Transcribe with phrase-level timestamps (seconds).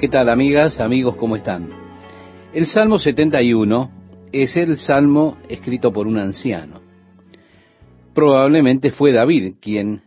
[0.00, 1.68] ¿Qué tal amigas, amigos, cómo están?
[2.54, 3.90] El Salmo 71
[4.32, 6.80] es el salmo escrito por un anciano.
[8.14, 10.00] Probablemente fue David quien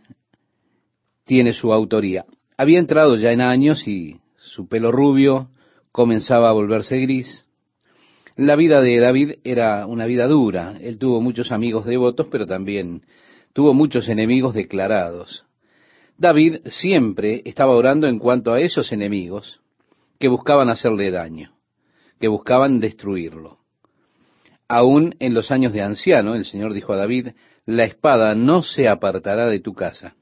[1.24, 2.24] tiene su autoría.
[2.56, 5.50] Había entrado ya en años y su pelo rubio
[5.92, 7.44] comenzaba a volverse gris.
[8.34, 10.74] La vida de David era una vida dura.
[10.80, 13.02] Él tuvo muchos amigos devotos, pero también
[13.52, 15.44] tuvo muchos enemigos declarados.
[16.18, 19.60] David siempre estaba orando en cuanto a esos enemigos
[20.18, 21.52] que buscaban hacerle daño,
[22.20, 23.58] que buscaban destruirlo.
[24.68, 27.28] Aún en los años de anciano, el Señor dijo a David,
[27.66, 30.14] la espada no se apartará de tu casa.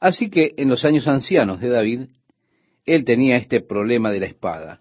[0.00, 2.00] Así que en los años ancianos de David,
[2.84, 4.80] él tenía este problema de la espada,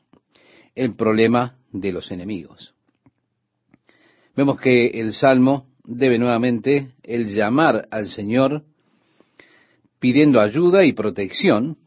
[0.76, 2.74] el problema de los enemigos.
[4.36, 8.64] Vemos que el Salmo debe nuevamente el llamar al Señor
[10.00, 11.78] pidiendo ayuda y protección,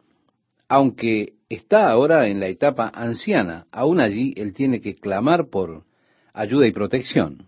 [0.69, 5.84] aunque está ahora en la etapa anciana, aún allí él tiene que clamar por
[6.32, 7.46] ayuda y protección.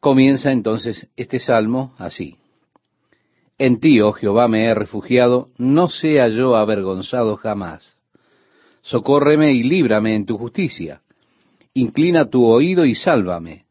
[0.00, 2.36] Comienza entonces este salmo así.
[3.58, 7.94] En ti, oh Jehová, me he refugiado, no sea yo avergonzado jamás.
[8.82, 11.00] Socórreme y líbrame en tu justicia.
[11.72, 13.64] Inclina tu oído y sálvame.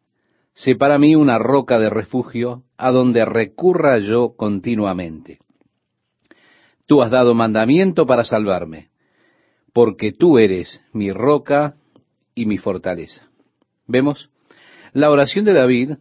[0.54, 5.40] Sé para mí una roca de refugio, a donde recurra yo continuamente.
[6.88, 8.90] Tú has dado mandamiento para salvarme,
[9.76, 11.76] porque tú eres mi roca
[12.34, 13.28] y mi fortaleza.
[13.88, 14.30] ¿Vemos?
[14.94, 15.92] La oración de David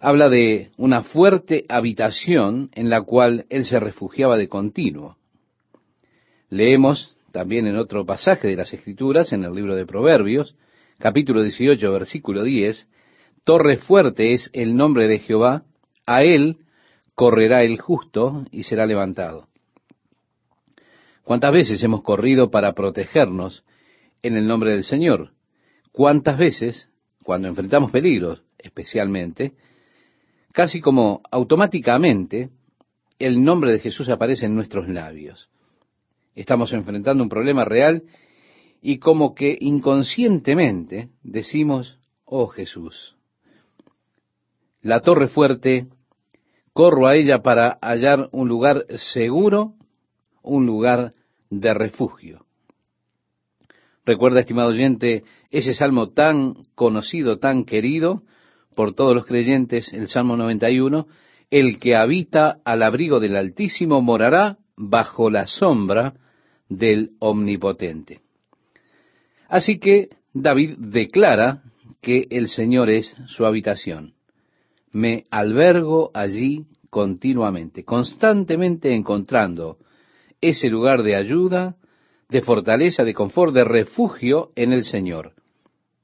[0.00, 5.18] habla de una fuerte habitación en la cual él se refugiaba de continuo.
[6.50, 10.56] Leemos también en otro pasaje de las Escrituras, en el libro de Proverbios,
[10.98, 12.88] capítulo 18, versículo 10,
[13.44, 15.62] Torre fuerte es el nombre de Jehová,
[16.06, 16.56] a él
[17.14, 19.46] correrá el justo y será levantado.
[21.24, 23.64] ¿Cuántas veces hemos corrido para protegernos
[24.22, 25.30] en el nombre del Señor?
[25.92, 26.88] ¿Cuántas veces,
[27.22, 29.52] cuando enfrentamos peligros especialmente,
[30.52, 32.50] casi como automáticamente,
[33.18, 35.48] el nombre de Jesús aparece en nuestros labios?
[36.34, 38.04] Estamos enfrentando un problema real
[38.80, 43.14] y como que inconscientemente decimos, oh Jesús,
[44.80, 45.86] la torre fuerte,
[46.72, 49.74] corro a ella para hallar un lugar seguro,
[50.42, 51.14] un lugar
[51.50, 52.44] de refugio.
[54.04, 58.22] Recuerda, estimado oyente, ese salmo tan conocido, tan querido
[58.74, 61.06] por todos los creyentes, el Salmo 91,
[61.50, 66.14] el que habita al abrigo del Altísimo morará bajo la sombra
[66.68, 68.20] del Omnipotente.
[69.48, 71.62] Así que David declara
[72.00, 74.14] que el Señor es su habitación.
[74.90, 79.76] Me albergo allí continuamente, constantemente encontrando
[80.42, 81.76] ese lugar de ayuda,
[82.28, 85.32] de fortaleza, de confort, de refugio en el Señor.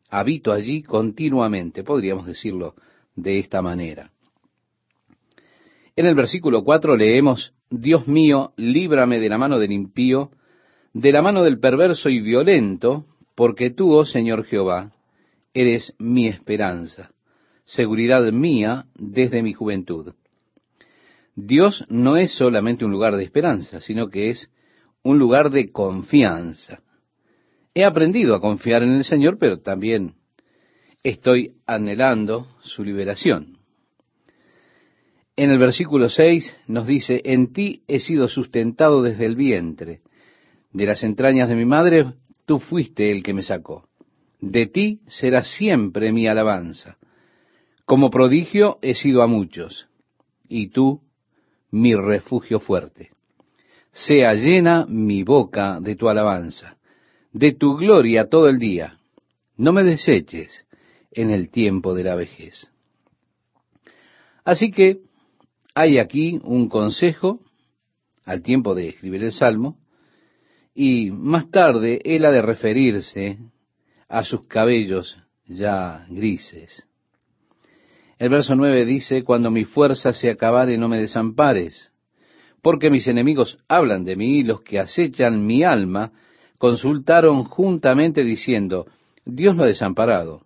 [0.09, 2.75] Habito allí continuamente, podríamos decirlo
[3.15, 4.13] de esta manera.
[5.97, 10.31] En el versículo 4 leemos, Dios mío, líbrame de la mano del impío,
[10.95, 13.05] de la mano del perverso y violento,
[13.35, 14.91] porque tú, oh Señor Jehová,
[15.53, 17.11] eres mi esperanza,
[17.65, 20.15] seguridad mía desde mi juventud.
[21.41, 24.51] Dios no es solamente un lugar de esperanza, sino que es
[25.05, 26.83] un lugar de confianza.
[27.75, 30.15] He aprendido a confiar en el Señor, pero también
[31.05, 33.59] estoy anhelando su liberación.
[35.37, 40.01] En el versículo 6 nos dice, en ti he sido sustentado desde el vientre,
[40.73, 42.15] de las entrañas de mi madre
[42.47, 43.89] tú fuiste el que me sacó.
[44.41, 46.99] De ti será siempre mi alabanza.
[47.85, 49.89] Como prodigio he sido a muchos,
[50.49, 51.03] y tú
[51.71, 53.11] mi refugio fuerte.
[53.93, 56.77] Sea llena mi boca de tu alabanza,
[57.33, 58.99] de tu gloria todo el día.
[59.57, 60.67] No me deseches
[61.11, 62.69] en el tiempo de la vejez.
[64.45, 65.01] Así que
[65.75, 67.41] hay aquí un consejo
[68.25, 69.79] al tiempo de escribir el Salmo,
[70.75, 73.39] y más tarde él ha de referirse
[74.09, 75.17] a sus cabellos
[75.47, 76.88] ya grises.
[78.19, 81.93] El verso 9 dice, cuando mi fuerza se acabare, no me desampares,
[82.63, 86.13] porque mis enemigos hablan de mí y los que acechan mi alma
[86.59, 88.87] consultaron juntamente diciendo,
[89.25, 90.43] Dios lo ha desamparado,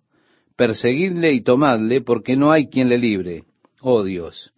[0.55, 3.45] perseguidle y tomadle, porque no hay quien le libre.
[3.81, 4.53] Oh Dios,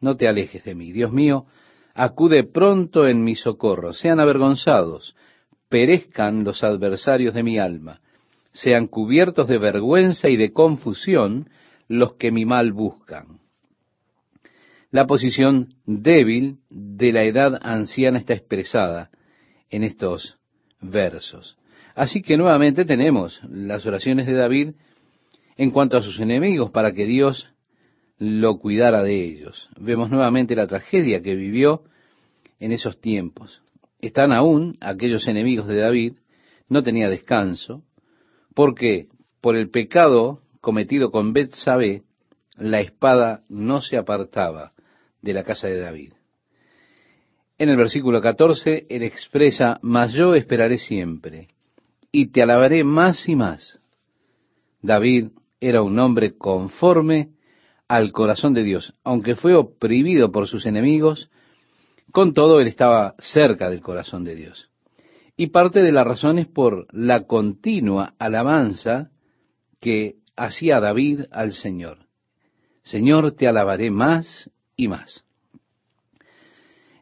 [0.00, 0.90] no te alejes de mí.
[0.90, 1.46] Dios mío,
[1.94, 5.14] acude pronto en mi socorro, sean avergonzados,
[5.68, 8.00] perezcan los adversarios de mi alma,
[8.52, 11.48] sean cubiertos de vergüenza y de confusión,
[11.88, 13.40] los que mi mal buscan.
[14.90, 19.10] La posición débil de la edad anciana está expresada
[19.70, 20.38] en estos
[20.80, 21.58] versos.
[21.94, 24.70] Así que nuevamente tenemos las oraciones de David
[25.56, 27.50] en cuanto a sus enemigos para que Dios
[28.18, 29.68] lo cuidara de ellos.
[29.78, 31.84] Vemos nuevamente la tragedia que vivió
[32.60, 33.62] en esos tiempos.
[34.00, 36.14] Están aún aquellos enemigos de David,
[36.68, 37.82] no tenía descanso,
[38.54, 39.08] porque
[39.40, 42.02] por el pecado cometido con Betsabé,
[42.56, 44.72] la espada no se apartaba
[45.22, 46.14] de la casa de David.
[47.56, 51.46] En el versículo 14, él expresa, mas yo esperaré siempre,
[52.10, 53.78] y te alabaré más y más.
[54.82, 55.28] David
[55.60, 57.28] era un hombre conforme
[57.86, 58.92] al corazón de Dios.
[59.04, 61.30] Aunque fue oprimido por sus enemigos,
[62.10, 64.68] con todo él estaba cerca del corazón de Dios.
[65.36, 69.12] Y parte de la razón es por la continua alabanza
[69.80, 71.98] que hacía David al Señor.
[72.82, 75.24] Señor, te alabaré más y más.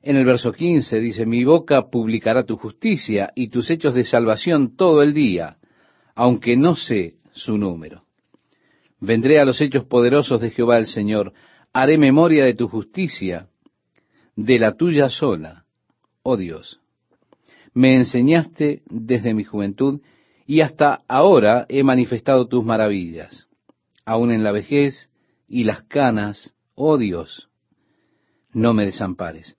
[0.02, 4.76] En el verso 15 dice, mi boca publicará tu justicia y tus hechos de salvación
[4.76, 5.56] todo el día,
[6.14, 8.04] aunque no sé su número.
[9.00, 11.32] Vendré a los hechos poderosos de Jehová el Señor,
[11.72, 13.48] haré memoria de tu justicia,
[14.36, 15.64] de la tuya sola,
[16.22, 16.80] oh Dios.
[17.72, 20.00] Me enseñaste desde mi juventud
[20.46, 23.46] y hasta ahora he manifestado tus maravillas,
[24.04, 25.08] aun en la vejez
[25.48, 27.48] y las canas, oh Dios.
[28.52, 29.56] No me desampares,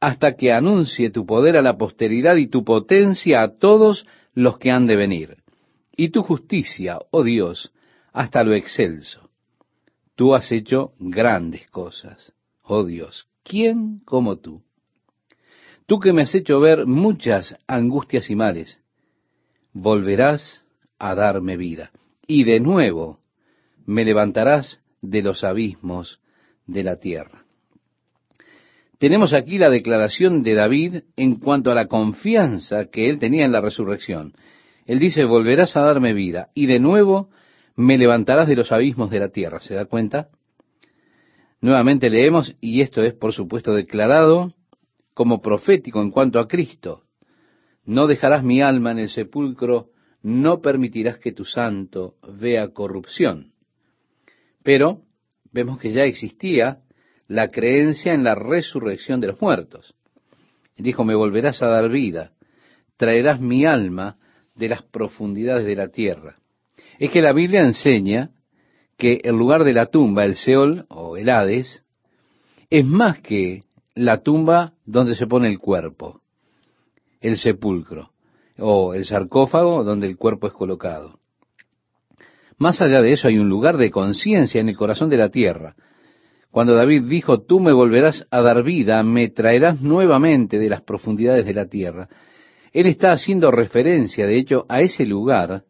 [0.00, 4.70] hasta que anuncie tu poder a la posteridad y tu potencia a todos los que
[4.70, 5.38] han de venir,
[5.96, 7.72] y tu justicia, oh Dios,
[8.12, 9.30] hasta lo excelso.
[10.16, 12.32] Tú has hecho grandes cosas.
[12.62, 14.62] Oh Dios, ¿quién como tú?
[15.86, 18.80] Tú que me has hecho ver muchas angustias y males,
[19.74, 20.64] volverás
[20.98, 21.90] a darme vida.
[22.26, 23.18] Y de nuevo
[23.84, 26.20] me levantarás de los abismos
[26.66, 27.44] de la tierra.
[28.98, 33.52] Tenemos aquí la declaración de David en cuanto a la confianza que él tenía en
[33.52, 34.32] la resurrección.
[34.86, 37.28] Él dice, volverás a darme vida, y de nuevo
[37.76, 39.60] me levantarás de los abismos de la tierra.
[39.60, 40.28] ¿Se da cuenta?
[41.60, 44.52] Nuevamente leemos, y esto es por supuesto declarado
[45.12, 47.03] como profético en cuanto a Cristo.
[47.84, 49.90] No dejarás mi alma en el sepulcro,
[50.22, 53.52] no permitirás que tu santo vea corrupción.
[54.62, 55.02] Pero
[55.52, 56.80] vemos que ya existía
[57.28, 59.94] la creencia en la resurrección de los muertos.
[60.76, 62.32] Dijo, me volverás a dar vida,
[62.96, 64.16] traerás mi alma
[64.54, 66.38] de las profundidades de la tierra
[66.98, 68.30] es que la Biblia enseña
[68.96, 71.84] que el lugar de la tumba, el Seol o el Hades,
[72.70, 73.64] es más que
[73.94, 76.20] la tumba donde se pone el cuerpo,
[77.24, 78.10] el sepulcro,
[78.58, 81.18] o el sarcófago donde el cuerpo es colocado.
[82.58, 85.74] Más allá de eso hay un lugar de conciencia en el corazón de la tierra.
[86.50, 91.46] Cuando David dijo, tú me volverás a dar vida, me traerás nuevamente de las profundidades
[91.46, 92.08] de la tierra,
[92.72, 95.64] él está haciendo referencia, de hecho, a ese lugar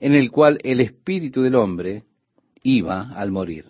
[0.00, 2.04] en el cual el espíritu del hombre
[2.62, 3.64] iba al morir.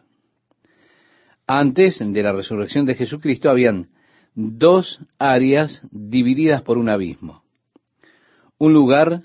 [1.46, 3.90] Antes de la resurrección de Jesucristo habían
[4.40, 7.42] dos áreas divididas por un abismo.
[8.56, 9.22] Un lugar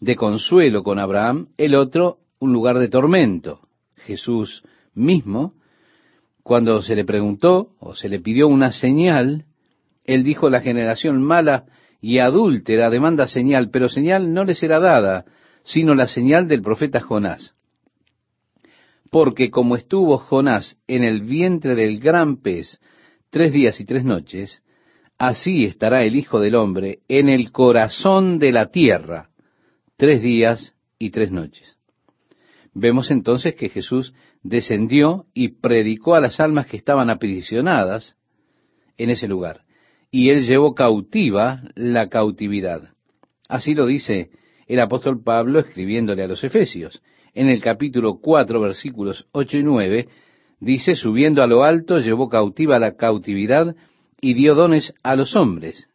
[0.00, 3.60] de consuelo con Abraham, el otro un lugar de tormento.
[3.94, 5.54] Jesús mismo,
[6.42, 9.44] cuando se le preguntó o se le pidió una señal,
[10.04, 11.66] él dijo, la generación mala
[12.00, 15.26] y adúltera demanda señal, pero señal no le será dada,
[15.62, 17.54] sino la señal del profeta Jonás.
[19.12, 22.80] Porque como estuvo Jonás en el vientre del gran pez
[23.30, 24.62] tres días y tres noches,
[25.18, 29.30] así estará el Hijo del Hombre en el corazón de la tierra
[29.96, 31.76] tres días y tres noches.
[32.72, 38.16] Vemos entonces que Jesús descendió y predicó a las almas que estaban aprisionadas
[38.96, 39.62] en ese lugar,
[40.10, 42.94] y él llevó cautiva la cautividad.
[43.48, 44.30] Así lo dice
[44.66, 47.02] el apóstol Pablo escribiéndole a los Efesios.
[47.34, 50.08] En el capítulo 4, versículos 8 y 9,
[50.60, 53.74] dice, subiendo a lo alto, llevó cautiva la cautividad
[54.20, 55.88] y dio dones a los hombres.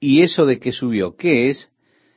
[0.00, 1.70] Y eso de que subió, ¿qué es?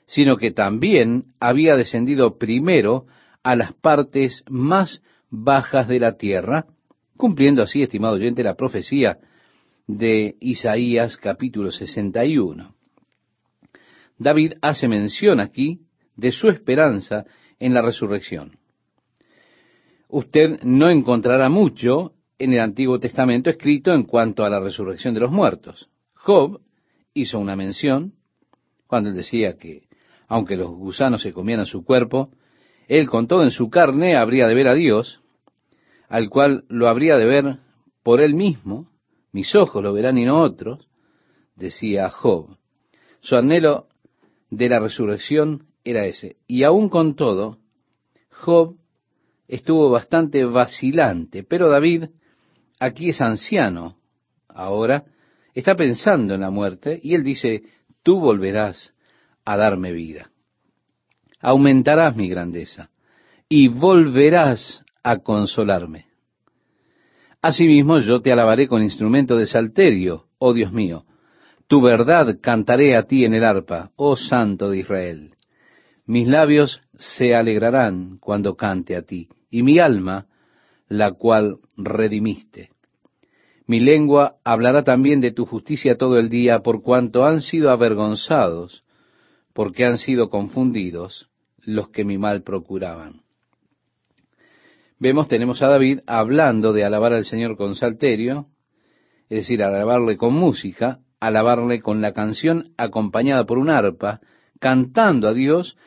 [0.05, 3.05] Sino que también había descendido primero
[3.43, 6.65] a las partes más bajas de la tierra,
[7.15, 9.19] cumpliendo así, estimado oyente, la profecía
[9.87, 12.75] de Isaías capítulo 61.
[14.17, 15.79] David hace mención aquí
[16.15, 17.25] de su esperanza
[17.59, 18.57] en la resurrección.
[20.09, 25.19] Usted no encontrará mucho en el Antiguo Testamento escrito en cuanto a la resurrección de
[25.19, 25.89] los muertos.
[26.13, 26.61] Job
[27.13, 28.13] hizo una mención
[28.85, 29.83] cuando él decía que,
[30.27, 32.31] aunque los gusanos se comieran su cuerpo,
[32.87, 35.21] él con todo en su carne habría de ver a Dios,
[36.07, 37.57] al cual lo habría de ver
[38.03, 38.89] por él mismo,
[39.33, 40.87] mis ojos lo verán y no otros,
[41.55, 42.57] decía Job.
[43.19, 43.87] Su anhelo
[44.49, 46.37] de la resurrección era ese.
[46.47, 47.57] Y aún con todo,
[48.31, 48.77] Job
[49.47, 52.05] estuvo bastante vacilante, pero David
[52.79, 53.97] aquí es anciano
[54.47, 55.05] ahora,
[55.53, 57.63] está pensando en la muerte y él dice,
[58.03, 58.93] tú volverás
[59.45, 60.31] a darme vida.
[61.39, 62.89] Aumentarás mi grandeza
[63.47, 66.07] y volverás a consolarme.
[67.41, 71.05] Asimismo yo te alabaré con instrumento de salterio, oh Dios mío.
[71.67, 75.35] Tu verdad cantaré a ti en el arpa, oh Santo de Israel.
[76.05, 80.27] Mis labios se alegrarán cuando cante a ti, y mi alma,
[80.87, 82.71] la cual redimiste.
[83.65, 88.83] Mi lengua hablará también de tu justicia todo el día, por cuanto han sido avergonzados,
[89.53, 91.29] porque han sido confundidos
[91.61, 93.21] los que mi mal procuraban.
[94.99, 98.47] Vemos, tenemos a David hablando de alabar al Señor con salterio,
[99.29, 104.21] es decir, alabarle con música, alabarle con la canción acompañada por un arpa,
[104.59, 105.77] cantando a Dios,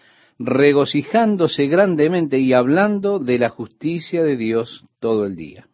[0.43, 5.69] regocijándose grandemente y hablando de la justicia de Dios todo el día.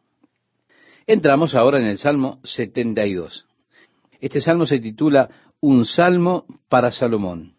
[1.07, 3.47] Entramos ahora en el Salmo 72.
[4.21, 5.31] Este salmo se titula
[5.61, 7.55] Un salmo para Salomón.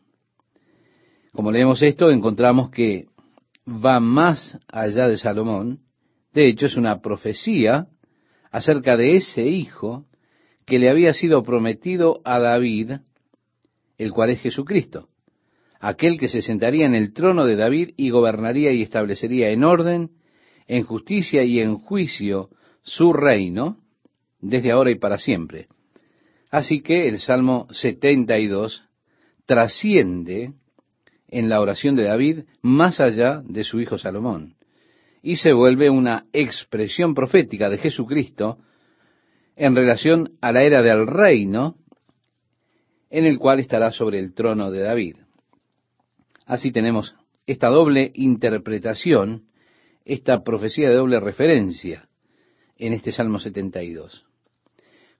[1.31, 3.05] Como leemos esto, encontramos que
[3.65, 5.79] va más allá de Salomón.
[6.33, 7.87] De hecho, es una profecía
[8.51, 10.07] acerca de ese hijo
[10.65, 12.91] que le había sido prometido a David,
[13.97, 15.07] el cual es Jesucristo,
[15.79, 20.11] aquel que se sentaría en el trono de David y gobernaría y establecería en orden,
[20.67, 22.49] en justicia y en juicio
[22.83, 23.77] su reino
[24.39, 25.67] desde ahora y para siempre.
[26.49, 28.83] Así que el Salmo 72
[29.45, 30.53] trasciende
[31.27, 34.55] en la oración de David más allá de su hijo Salomón
[35.21, 38.59] y se vuelve una expresión profética de Jesucristo
[39.55, 41.75] en relación a la era del reino
[43.09, 45.17] en el cual estará sobre el trono de David.
[46.47, 47.13] Así tenemos
[47.45, 49.43] esta doble interpretación,
[50.05, 52.07] esta profecía de doble referencia
[52.77, 54.25] en este Salmo 72.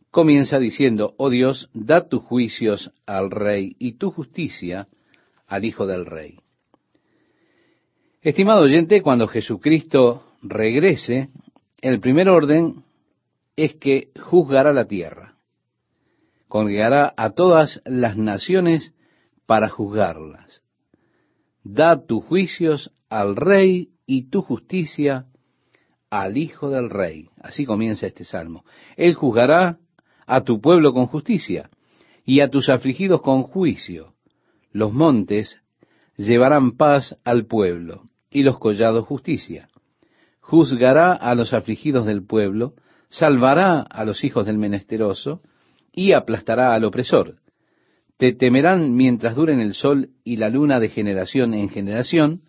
[0.09, 4.87] Comienza diciendo, oh Dios, da tus juicios al rey y tu justicia
[5.47, 6.39] al Hijo del Rey.
[8.21, 11.29] Estimado oyente, cuando Jesucristo regrese,
[11.81, 12.83] el primer orden
[13.57, 15.35] es que juzgará la tierra.
[16.47, 18.93] Congregará a todas las naciones
[19.45, 20.63] para juzgarlas.
[21.69, 25.25] Da tus juicios al rey y tu justicia
[26.09, 27.29] al Hijo del Rey.
[27.41, 28.63] Así comienza este salmo.
[28.95, 29.77] Él juzgará
[30.25, 31.69] a tu pueblo con justicia
[32.25, 34.13] y a tus afligidos con juicio.
[34.71, 35.59] Los montes
[36.15, 39.67] llevarán paz al pueblo y los collados justicia.
[40.39, 42.75] Juzgará a los afligidos del pueblo,
[43.09, 45.41] salvará a los hijos del menesteroso
[45.91, 47.41] y aplastará al opresor.
[48.17, 52.41] Te temerán mientras duren el sol y la luna de generación en generación,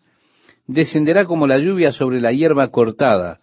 [0.66, 3.40] descenderá como la lluvia sobre la hierba cortada,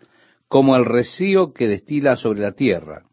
[0.48, 3.04] como el rocío que destila sobre la tierra.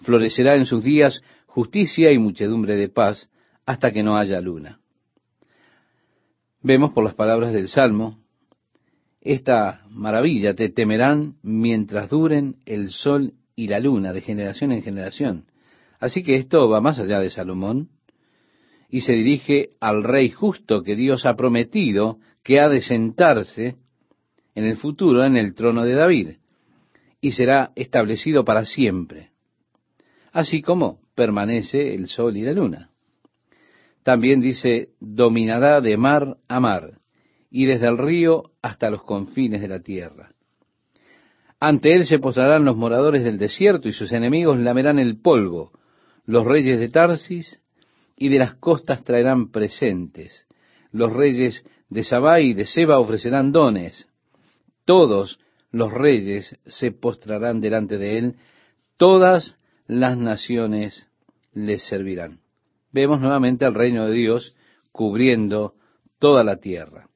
[0.00, 3.30] Florecerá en sus días justicia y muchedumbre de paz
[3.66, 4.80] hasta que no haya luna.
[6.62, 8.18] Vemos por las palabras del Salmo
[9.20, 15.46] esta maravilla, te temerán mientras duren el sol y la luna de generación en generación.
[16.04, 17.88] Así que esto va más allá de Salomón
[18.90, 23.76] y se dirige al rey justo que Dios ha prometido que ha de sentarse
[24.54, 26.28] en el futuro en el trono de David
[27.22, 29.30] y será establecido para siempre,
[30.30, 32.90] así como permanece el sol y la luna.
[34.02, 36.98] También dice, dominará de mar a mar
[37.50, 40.34] y desde el río hasta los confines de la tierra.
[41.60, 45.72] Ante él se postrarán los moradores del desierto y sus enemigos lamerán el polvo.
[46.26, 47.60] Los reyes de Tarsis
[48.16, 50.46] y de las costas traerán presentes.
[50.92, 54.08] Los reyes de Sabá y de Seba ofrecerán dones
[54.84, 55.38] todos
[55.70, 58.36] los reyes se postrarán delante de él,
[58.96, 61.08] todas las naciones
[61.52, 62.40] les servirán.
[62.92, 64.54] Vemos nuevamente al reino de Dios
[64.92, 65.74] cubriendo
[66.18, 67.08] toda la tierra.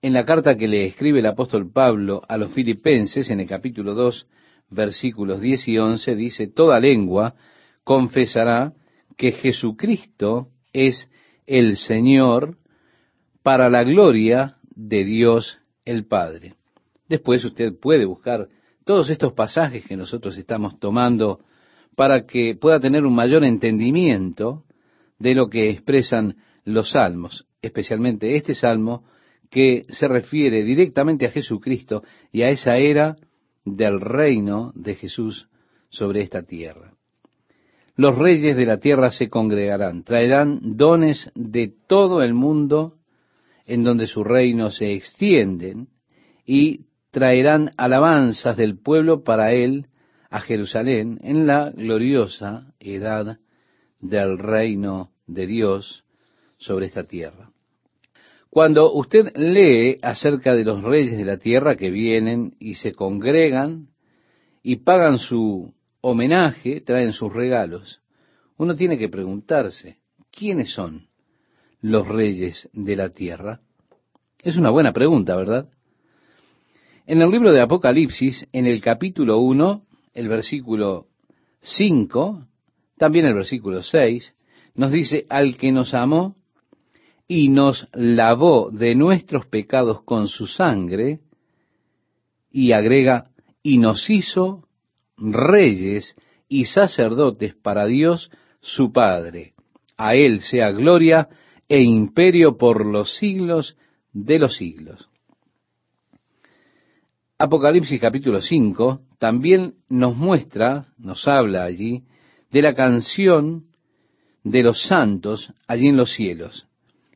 [0.00, 3.94] En la carta que le escribe el apóstol Pablo a los filipenses, en el capítulo
[3.94, 4.26] 2,
[4.70, 7.34] versículos 10 y 11, dice, Toda lengua
[7.86, 8.72] confesará
[9.16, 11.08] que Jesucristo es
[11.46, 12.58] el Señor
[13.44, 16.54] para la gloria de Dios el Padre.
[17.08, 18.48] Después usted puede buscar
[18.84, 21.44] todos estos pasajes que nosotros estamos tomando
[21.94, 24.64] para que pueda tener un mayor entendimiento
[25.20, 29.04] de lo que expresan los salmos, especialmente este salmo
[29.48, 32.02] que se refiere directamente a Jesucristo
[32.32, 33.14] y a esa era
[33.64, 35.48] del reino de Jesús
[35.88, 36.95] sobre esta tierra.
[37.96, 42.98] Los reyes de la tierra se congregarán, traerán dones de todo el mundo
[43.64, 45.88] en donde su reino se extienden
[46.44, 49.86] y traerán alabanzas del pueblo para él
[50.30, 53.38] a Jerusalén en la gloriosa edad
[54.00, 56.04] del reino de Dios
[56.58, 57.50] sobre esta tierra.
[58.50, 63.88] Cuando usted lee acerca de los reyes de la tierra que vienen y se congregan
[64.62, 65.74] y pagan su
[66.08, 68.00] homenaje, traen sus regalos,
[68.58, 69.98] uno tiene que preguntarse,
[70.30, 71.08] ¿quiénes son
[71.80, 73.60] los reyes de la tierra?
[74.40, 75.68] Es una buena pregunta, ¿verdad?
[77.06, 79.84] En el libro de Apocalipsis, en el capítulo 1,
[80.14, 81.08] el versículo
[81.60, 82.46] 5,
[82.96, 84.32] también el versículo 6,
[84.76, 86.36] nos dice, al que nos amó
[87.26, 91.18] y nos lavó de nuestros pecados con su sangre,
[92.52, 94.65] y agrega, y nos hizo
[95.16, 96.16] reyes
[96.48, 98.30] y sacerdotes para Dios
[98.60, 99.54] su Padre.
[99.96, 101.28] A Él sea gloria
[101.68, 103.76] e imperio por los siglos
[104.12, 105.08] de los siglos.
[107.38, 112.04] Apocalipsis capítulo 5 también nos muestra, nos habla allí,
[112.50, 113.66] de la canción
[114.42, 116.66] de los santos allí en los cielos.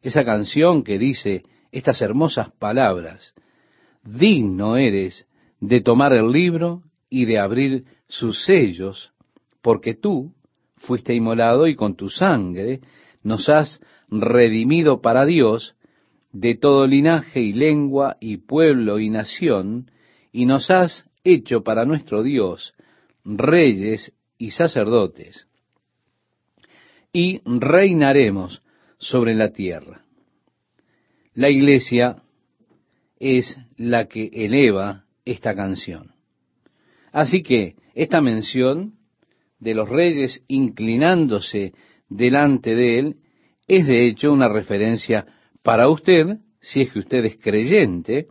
[0.02, 3.35] Esa canción que dice estas hermosas palabras,
[4.02, 5.26] digno eres
[5.61, 9.12] de tomar el libro y de abrir sus sellos,
[9.61, 10.33] porque tú
[10.76, 12.81] fuiste inmolado y con tu sangre
[13.23, 15.75] nos has redimido para Dios
[16.33, 19.90] de todo linaje y lengua y pueblo y nación,
[20.33, 22.75] y nos has hecho para nuestro Dios
[23.25, 25.47] reyes y sacerdotes,
[27.12, 28.62] y reinaremos
[28.99, 30.05] sobre la tierra.
[31.35, 32.23] La iglesia
[33.19, 36.14] es la que eleva esta canción.
[37.12, 38.95] Así que esta mención
[39.59, 41.73] de los reyes inclinándose
[42.09, 43.17] delante de él
[43.67, 45.26] es de hecho una referencia
[45.62, 48.29] para usted, si es que usted es creyente,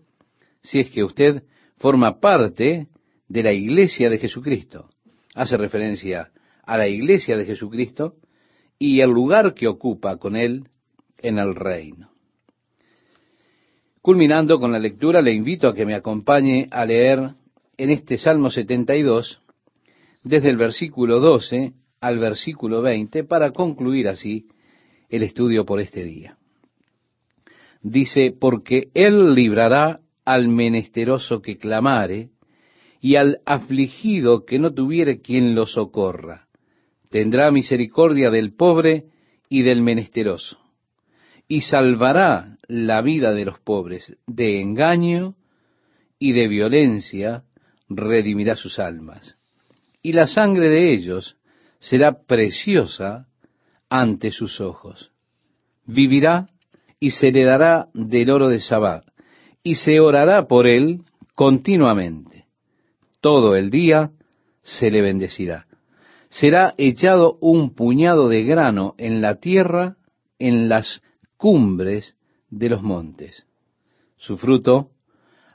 [0.62, 1.44] si es que usted
[1.78, 2.88] forma parte
[3.28, 4.90] de la iglesia de Jesucristo.
[5.36, 6.32] Hace referencia
[6.64, 8.16] a la iglesia de Jesucristo
[8.78, 10.64] y el lugar que ocupa con él
[11.18, 12.12] en el reino.
[14.02, 17.36] Culminando con la lectura, le invito a que me acompañe a leer
[17.80, 19.42] en este Salmo 72,
[20.22, 24.48] desde el versículo 12 al versículo 20, para concluir así
[25.08, 26.38] el estudio por este día.
[27.82, 32.32] Dice, porque Él librará al menesteroso que clamare,
[33.00, 36.48] y al afligido que no tuviere quien lo socorra.
[37.10, 39.06] Tendrá misericordia del pobre
[39.48, 40.58] y del menesteroso,
[41.48, 45.36] y salvará la vida de los pobres de engaño
[46.20, 47.46] y de violencia,
[47.90, 49.36] redimirá sus almas.
[50.02, 51.38] Y la sangre de ellos
[51.80, 53.28] será preciosa
[53.90, 55.12] ante sus ojos.
[55.86, 56.48] Vivirá
[57.00, 59.04] y se le dará del oro de Sabá,
[59.64, 61.02] y se orará por él
[61.36, 62.46] continuamente.
[63.22, 64.12] Todo el día
[64.62, 65.66] se le bendecirá.
[66.30, 69.98] Será echado un puñado de grano en la tierra,
[70.38, 71.02] en las
[71.38, 72.16] cumbres
[72.50, 73.46] de los montes.
[74.18, 74.92] Su fruto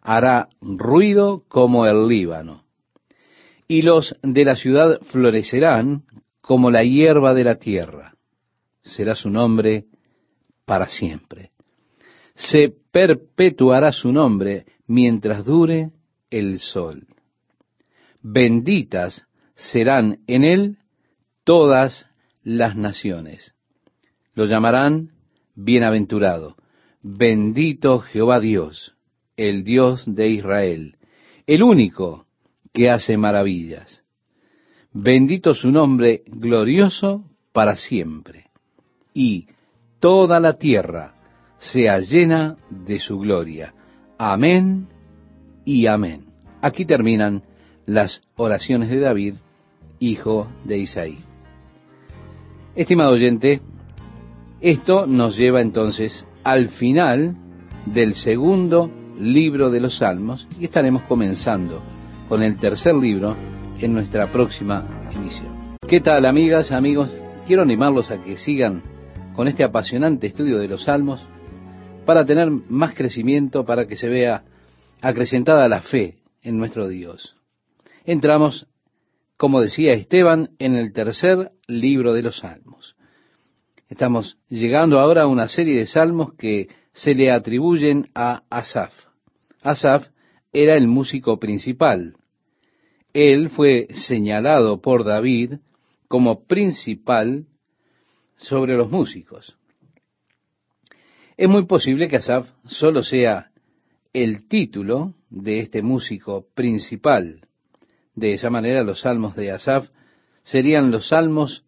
[0.05, 2.62] hará ruido como el Líbano.
[3.67, 6.05] Y los de la ciudad florecerán
[6.43, 8.14] como la hierba de la tierra.
[8.83, 9.87] Será su nombre
[10.67, 11.51] para siempre.
[12.35, 15.90] Se perpetuará su nombre mientras dure
[16.31, 17.07] el sol.
[18.21, 20.79] Benditas serán en él
[21.45, 22.07] todas
[22.43, 23.55] las naciones.
[24.35, 25.12] Lo llamarán
[25.55, 26.57] bienaventurado.
[27.01, 28.93] Bendito Jehová Dios
[29.37, 30.97] el Dios de Israel,
[31.47, 32.27] el único
[32.73, 34.05] que hace maravillas.
[34.92, 38.47] Bendito su nombre glorioso para siempre.
[39.12, 39.47] Y
[40.01, 41.14] toda la tierra
[41.59, 43.75] sea llena de su gloria.
[44.18, 44.88] Amén
[45.64, 46.27] y amén.
[46.61, 47.42] Aquí terminan
[47.87, 49.35] las oraciones de David,
[49.99, 51.18] hijo de Isaí.
[52.75, 53.61] Estimado oyente,
[54.61, 57.37] esto nos lleva entonces al final
[57.87, 61.83] del segundo libro de los Salmos y estaremos comenzando
[62.29, 63.37] con el tercer libro
[63.79, 65.77] en nuestra próxima emisión.
[65.87, 67.14] ¿Qué tal amigas, amigos?
[67.46, 68.83] Quiero animarlos a que sigan
[69.35, 71.24] con este apasionante estudio de los Salmos
[72.07, 74.44] para tener más crecimiento, para que se vea
[75.00, 77.35] acrecentada la fe en nuestro Dios.
[78.05, 78.66] Entramos,
[79.37, 82.96] como decía Esteban, en el tercer libro de los Salmos.
[83.88, 88.94] Estamos llegando ahora a una serie de salmos que se le atribuyen a Asaf.
[89.61, 90.09] Asaf
[90.52, 92.16] era el músico principal.
[93.12, 95.54] Él fue señalado por David
[96.09, 97.46] como principal
[98.37, 99.57] sobre los músicos.
[101.37, 103.50] Es muy posible que Asaf solo sea
[104.12, 107.40] el título de este músico principal.
[108.14, 109.88] De esa manera los salmos de Asaf
[110.44, 111.64] serían los salmos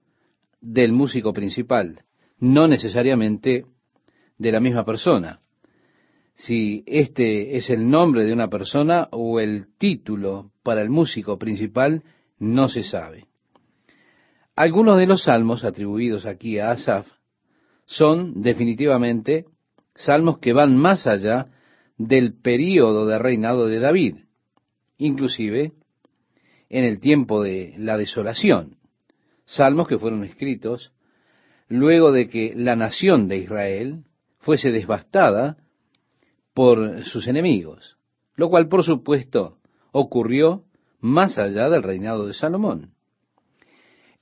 [0.60, 2.04] del músico principal,
[2.38, 3.66] no necesariamente
[4.38, 5.40] de la misma persona.
[6.34, 12.02] Si este es el nombre de una persona o el título para el músico principal,
[12.38, 13.26] no se sabe.
[14.54, 17.08] Algunos de los salmos atribuidos aquí a Asaf
[17.86, 19.46] son definitivamente
[19.94, 21.48] salmos que van más allá
[21.96, 24.16] del período de reinado de David,
[24.98, 25.72] inclusive
[26.68, 28.76] en el tiempo de la desolación,
[29.44, 30.92] salmos que fueron escritos
[31.68, 34.04] luego de que la nación de Israel
[34.46, 35.56] fuese devastada
[36.54, 37.96] por sus enemigos,
[38.36, 39.58] lo cual por supuesto
[39.90, 40.62] ocurrió
[41.00, 42.92] más allá del reinado de Salomón.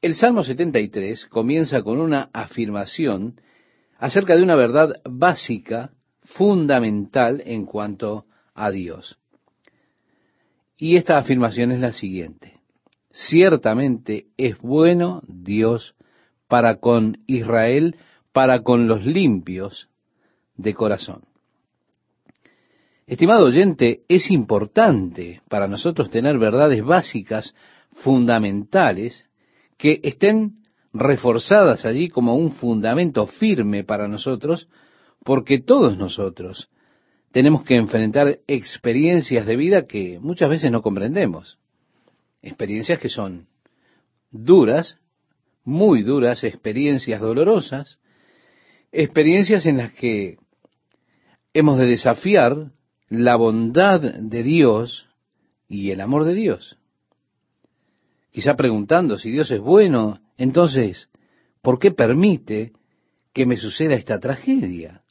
[0.00, 3.38] El Salmo 73 comienza con una afirmación
[3.98, 5.90] acerca de una verdad básica,
[6.22, 9.18] fundamental en cuanto a Dios.
[10.78, 12.60] Y esta afirmación es la siguiente.
[13.10, 15.94] Ciertamente es bueno Dios
[16.48, 17.96] para con Israel,
[18.32, 19.90] para con los limpios
[20.56, 21.22] de corazón.
[23.06, 27.54] Estimado oyente, es importante para nosotros tener verdades básicas,
[27.92, 29.28] fundamentales,
[29.76, 30.62] que estén
[30.92, 34.68] reforzadas allí como un fundamento firme para nosotros,
[35.22, 36.70] porque todos nosotros
[37.32, 41.58] tenemos que enfrentar experiencias de vida que muchas veces no comprendemos.
[42.42, 43.48] Experiencias que son
[44.30, 44.98] duras,
[45.64, 47.98] muy duras, experiencias dolorosas,
[48.92, 50.36] experiencias en las que
[51.54, 52.72] hemos de desafiar
[53.08, 55.06] la bondad de Dios
[55.68, 56.76] y el amor de Dios.
[58.32, 61.08] Quizá preguntando si Dios es bueno entonces,
[61.62, 62.72] ¿por qué permite
[63.32, 65.02] que me suceda esta tragedia?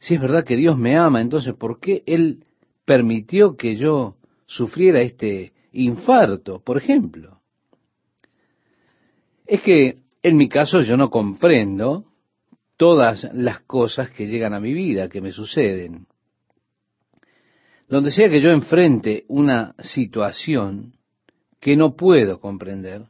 [0.00, 2.44] Si es verdad que Dios me ama, entonces, ¿por qué Él
[2.84, 7.40] permitió que yo sufriera este infarto, por ejemplo?
[9.46, 12.06] Es que en mi caso yo no comprendo
[12.76, 16.06] todas las cosas que llegan a mi vida, que me suceden.
[17.88, 20.94] Donde sea que yo enfrente una situación
[21.60, 23.02] que no puedo comprender,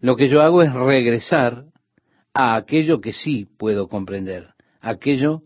[0.00, 1.66] lo que yo hago es regresar
[2.34, 4.48] a aquello que sí puedo comprender,
[4.80, 5.42] aquello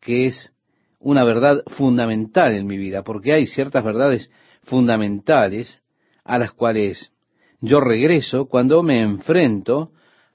[0.00, 0.52] que es
[0.98, 4.30] una verdad fundamental en mi vida, porque hay ciertas verdades
[4.64, 5.82] fundamentales
[6.24, 7.12] a las cuales
[7.60, 9.92] yo regreso cuando me enfrento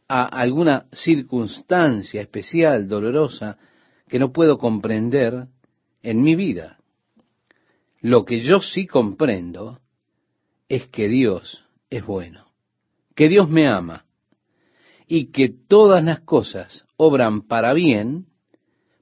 [0.08, 3.58] a alguna circunstancia especial, dolorosa,
[4.08, 5.48] que no puedo comprender
[6.02, 6.78] en mi vida.
[8.02, 9.80] Lo que yo sí comprendo
[10.70, 12.48] es que Dios es bueno
[13.18, 14.06] que Dios me ama
[15.08, 18.28] y que todas las cosas obran para bien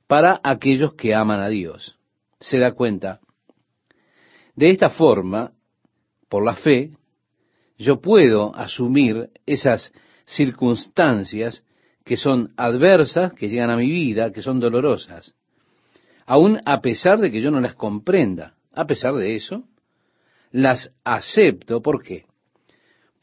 [0.07, 1.99] para aquellos que aman a Dios.
[2.39, 3.19] Se da cuenta.
[4.55, 5.51] De esta forma,
[6.29, 6.91] por la fe,
[7.77, 9.91] yo puedo asumir esas
[10.25, 11.63] circunstancias
[12.03, 15.35] que son adversas, que llegan a mi vida, que son dolorosas,
[16.25, 18.55] aun a pesar de que yo no las comprenda.
[18.73, 19.63] A pesar de eso,
[20.51, 21.81] las acepto.
[21.81, 22.25] ¿Por qué?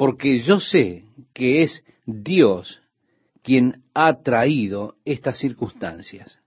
[0.02, 2.82] porque yo sé que es Dios
[3.40, 6.40] quien ha traído estas circunstancias,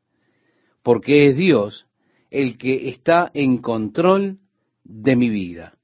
[0.84, 1.88] porque es Dios
[2.32, 4.40] el que está en control
[4.84, 5.78] de mi vida,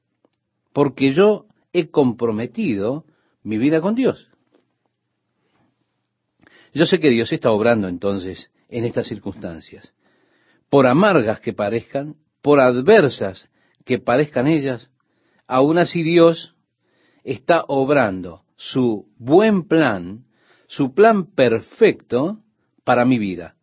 [0.73, 3.05] porque yo he comprometido
[3.41, 4.27] mi vida con Dios.
[6.73, 9.93] Yo sé que Dios está obrando entonces en estas circunstancias,
[10.69, 13.49] por amargas que parezcan, por adversas
[13.85, 14.89] que parezcan ellas,
[15.47, 16.55] aún así Dios
[17.23, 20.25] está obrando su buen plan,
[20.67, 22.39] su plan perfecto
[22.83, 23.55] para mi vida.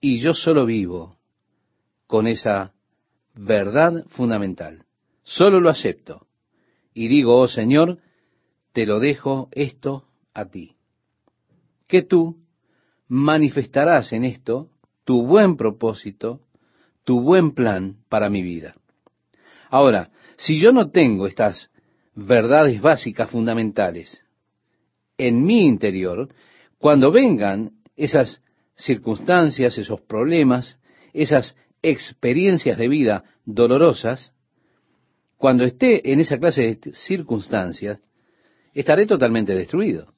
[0.00, 1.18] Y yo solo vivo
[2.06, 2.72] con esa
[3.34, 4.84] verdad fundamental.
[5.24, 6.26] Solo lo acepto.
[6.94, 7.98] Y digo, oh Señor,
[8.72, 10.77] te lo dejo esto a ti.
[11.88, 12.36] Que tú
[13.08, 14.70] manifestarás en esto
[15.04, 16.42] tu buen propósito,
[17.02, 18.76] tu buen plan para mi vida.
[19.70, 21.70] Ahora, si yo no tengo estas
[22.14, 24.22] verdades básicas, fundamentales.
[25.16, 26.28] En mi interior,
[26.78, 28.42] cuando vengan esas
[28.76, 30.78] circunstancias, esos problemas,
[31.12, 34.32] esas experiencias de vida dolorosas,
[35.36, 38.00] cuando esté en esa clase de circunstancias,
[38.74, 40.12] estaré totalmente destruido.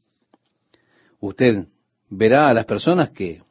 [1.21, 1.67] Usted
[2.09, 3.43] verá a las personas que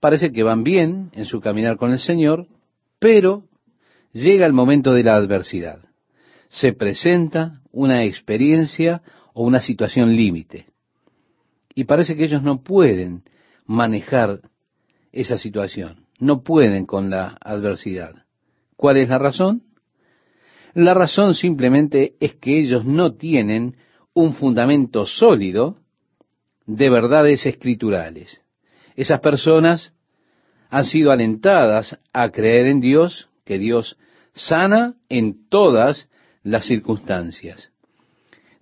[0.00, 2.46] parece que van bien en su caminar con el Señor,
[2.98, 3.44] pero
[4.12, 5.84] llega el momento de la adversidad
[6.54, 10.66] se presenta una experiencia o una situación límite.
[11.74, 13.24] Y parece que ellos no pueden
[13.66, 14.40] manejar
[15.10, 18.24] esa situación, no pueden con la adversidad.
[18.76, 19.62] ¿Cuál es la razón?
[20.74, 23.76] La razón simplemente es que ellos no tienen
[24.12, 25.78] un fundamento sólido
[26.66, 28.42] de verdades escriturales.
[28.96, 29.92] Esas personas
[30.70, 33.96] han sido alentadas a creer en Dios, que Dios
[34.32, 36.08] sana en todas
[36.42, 37.72] las circunstancias.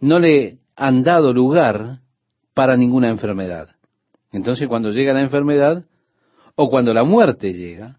[0.00, 2.00] No le han dado lugar
[2.54, 3.76] para ninguna enfermedad.
[4.32, 5.84] Entonces cuando llega la enfermedad
[6.54, 7.98] o cuando la muerte llega,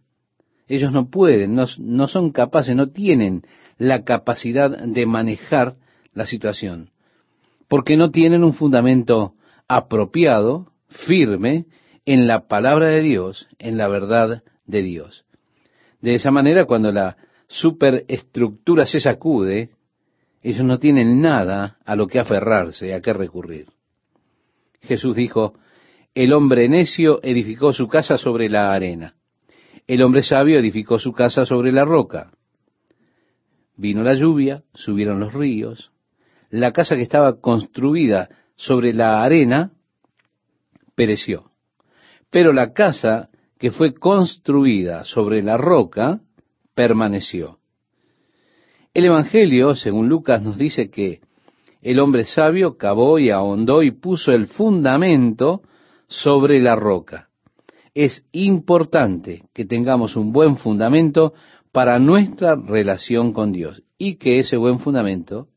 [0.67, 3.43] ellos no pueden, no, no son capaces, no tienen
[3.77, 5.75] la capacidad de manejar
[6.13, 6.91] la situación,
[7.67, 9.33] porque no tienen un fundamento
[9.67, 11.65] apropiado, firme,
[12.06, 15.26] en la palabra de Dios, en la verdad de Dios.
[16.02, 19.71] De esa manera, cuando la superestructura se sacude,
[20.41, 23.67] ellos no tienen nada a lo que aferrarse, a qué recurrir.
[24.82, 25.54] Jesús dijo,
[26.13, 29.15] el hombre necio edificó su casa sobre la arena,
[29.88, 32.32] el hombre sabio edificó su casa sobre la roca.
[33.76, 35.91] Vino la lluvia, subieron los ríos,
[36.49, 39.71] la casa que estaba construida sobre la arena
[40.95, 41.51] pereció.
[42.29, 46.21] Pero la casa que fue construida sobre la roca
[46.75, 47.59] permaneció.
[48.93, 51.21] El Evangelio, según Lucas, nos dice que
[51.81, 55.61] el hombre sabio cavó y ahondó y puso el fundamento
[56.07, 57.29] sobre la roca.
[57.93, 61.33] Es importante que tengamos un buen fundamento
[61.71, 65.47] para nuestra relación con Dios y que ese buen fundamento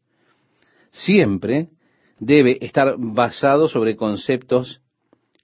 [0.91, 1.69] siempre
[2.19, 4.81] debe estar basado sobre conceptos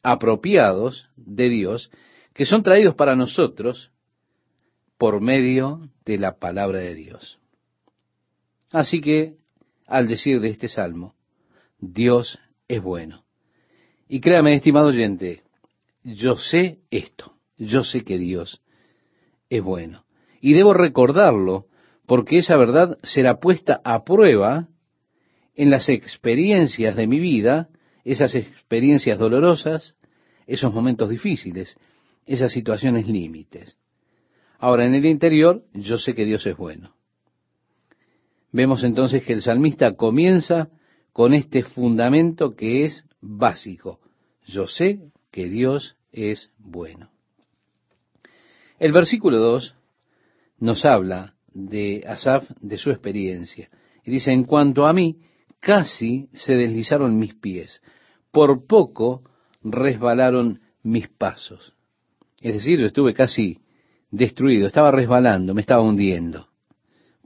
[0.02, 1.90] apropiados de Dios
[2.34, 3.90] que son traídos para nosotros
[4.98, 7.38] por medio de la palabra de Dios.
[8.70, 9.36] Así que,
[9.86, 11.14] al decir de este salmo,
[11.78, 13.24] Dios es bueno.
[14.08, 15.42] Y créame, estimado oyente,
[16.04, 18.62] yo sé esto, yo sé que Dios
[19.50, 20.04] es bueno.
[20.40, 21.66] Y debo recordarlo
[22.06, 24.68] porque esa verdad será puesta a prueba
[25.54, 27.68] en las experiencias de mi vida,
[28.04, 29.96] esas experiencias dolorosas,
[30.46, 31.76] esos momentos difíciles,
[32.26, 33.76] esas situaciones límites.
[34.58, 36.94] Ahora, en el interior, yo sé que Dios es bueno.
[38.52, 40.68] Vemos entonces que el salmista comienza
[41.12, 44.00] con este fundamento que es básico.
[44.46, 47.10] Yo sé que Dios es bueno.
[48.78, 49.74] El versículo 2
[50.58, 53.68] nos habla de Asaf, de su experiencia.
[54.04, 55.18] Y dice, en cuanto a mí,
[55.62, 57.80] casi se deslizaron mis pies,
[58.32, 59.22] por poco
[59.62, 61.72] resbalaron mis pasos.
[62.40, 63.60] Es decir, yo estuve casi
[64.10, 66.48] destruido, estaba resbalando, me estaba hundiendo.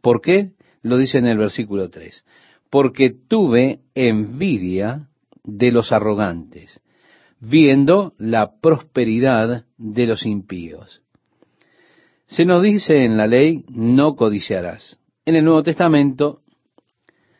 [0.02, 0.52] ¿Por qué?
[0.82, 2.24] Lo dice en el versículo 3.
[2.68, 5.08] Porque tuve envidia
[5.42, 6.80] de los arrogantes,
[7.40, 11.00] viendo la prosperidad de los impíos.
[12.26, 14.98] Se nos dice en la ley, no codiciarás.
[15.24, 16.42] En el Nuevo Testamento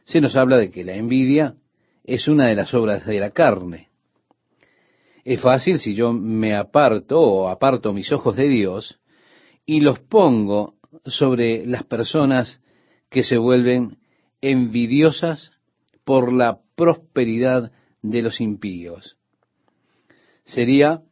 [0.07, 1.57] se nos habla de que la envidia
[2.05, 3.89] es una de las obras de la carne.
[5.25, 9.01] Es fácil si yo me aparto o aparto mis ojos de Dios
[9.67, 12.63] y los pongo sobre las personas
[13.11, 13.99] que se vuelven
[14.41, 15.51] envidiosas
[16.05, 19.17] por la prosperidad de los impíos.
[20.45, 21.03] Sería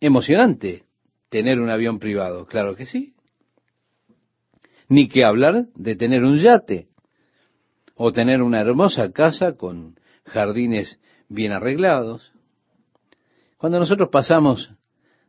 [0.00, 0.82] emocionante
[1.28, 3.14] tener un avión privado, claro que sí.
[4.88, 6.88] Ni que hablar de tener un yate
[7.96, 12.32] o tener una hermosa casa con jardines bien arreglados.
[13.56, 14.70] Cuando nosotros pasamos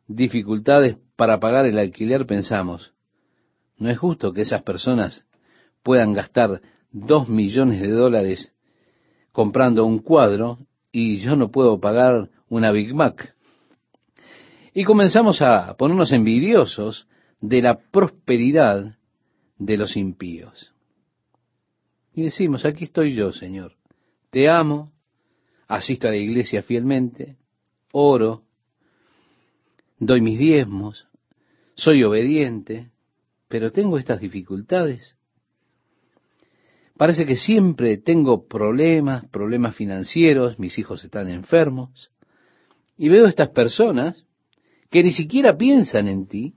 [0.08, 2.94] dificultades para pagar el alquiler, pensamos,
[3.78, 5.26] no es justo que esas personas
[5.82, 8.54] puedan gastar dos millones de dólares
[9.32, 10.58] comprando un cuadro
[10.92, 13.34] y yo no puedo pagar una Big Mac.
[14.74, 17.08] Y comenzamos a ponernos envidiosos
[17.40, 18.98] de la prosperidad
[19.58, 20.74] de los impíos.
[22.18, 23.74] Y decimos, aquí estoy yo, Señor.
[24.32, 24.92] Te amo,
[25.68, 27.38] asisto a la iglesia fielmente,
[27.92, 28.42] oro,
[30.00, 31.08] doy mis diezmos,
[31.76, 32.90] soy obediente,
[33.48, 35.16] pero tengo estas dificultades.
[36.98, 42.10] Parece que siempre tengo problemas, problemas financieros, mis hijos están enfermos,
[42.98, 44.26] y veo estas personas
[44.90, 46.56] que ni siquiera piensan en ti.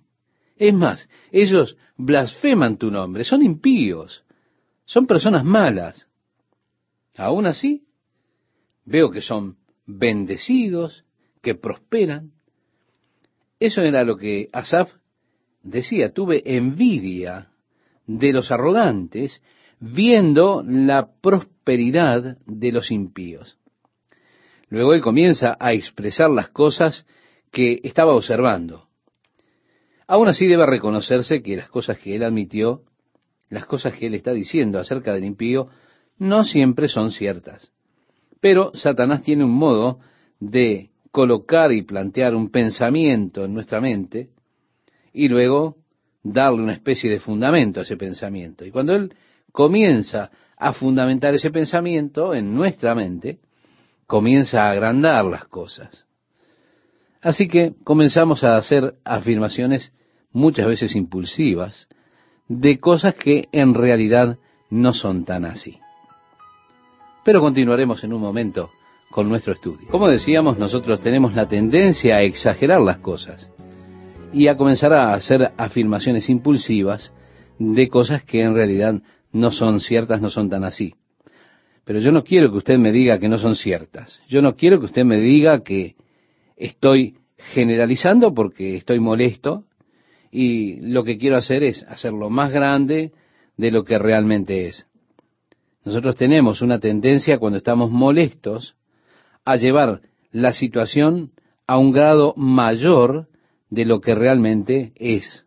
[0.57, 4.25] Es más, ellos blasfeman tu nombre, son impíos,
[4.90, 6.09] son personas malas.
[7.16, 7.85] Aún así,
[8.85, 11.05] veo que son bendecidos,
[11.42, 12.33] que prosperan.
[13.61, 14.90] Eso era lo que Asaf
[15.62, 17.53] decía, tuve envidia
[18.09, 19.40] de los arrogantes,
[19.79, 23.59] viendo la prosperidad de los impíos.
[24.70, 27.07] Luego él comienza a expresar las cosas
[27.53, 28.88] que estaba observando.
[30.09, 32.83] Aún así debe reconocerse que las cosas que él admitió,
[33.51, 35.69] las cosas que él está diciendo acerca del impío,
[36.19, 37.71] no siempre son ciertas.
[38.41, 39.99] Pero Satanás tiene un modo
[40.39, 44.31] de colocar y plantear un pensamiento en nuestra mente
[45.13, 45.77] y luego
[46.23, 48.65] darle una especie de fundamento a ese pensamiento.
[48.65, 49.13] Y cuando él
[49.53, 53.41] comienza a fundamentar ese pensamiento en nuestra mente,
[54.07, 56.07] comienza a agrandar las cosas.
[57.21, 59.93] Así que comenzamos a hacer afirmaciones
[60.33, 61.89] muchas veces impulsivas
[62.51, 64.37] de cosas que en realidad
[64.71, 65.79] no son tan así.
[67.25, 68.71] Pero continuaremos en un momento
[69.09, 69.87] con nuestro estudio.
[69.89, 73.49] Como decíamos, nosotros tenemos la tendencia a exagerar las cosas
[74.33, 77.13] y a comenzar a hacer afirmaciones impulsivas
[77.61, 80.95] de cosas que en realidad no son ciertas, no son tan así.
[81.85, 84.19] Pero yo no quiero que usted me diga que no son ciertas.
[84.29, 85.95] Yo no quiero que usted me diga que
[86.57, 89.67] estoy generalizando porque estoy molesto
[90.31, 93.12] y lo que quiero hacer es hacerlo más grande
[93.57, 94.87] de lo que realmente es.
[95.85, 98.77] Nosotros tenemos una tendencia cuando estamos molestos
[99.45, 101.33] a llevar la situación
[101.66, 103.29] a un grado mayor
[103.71, 105.47] de lo que realmente es.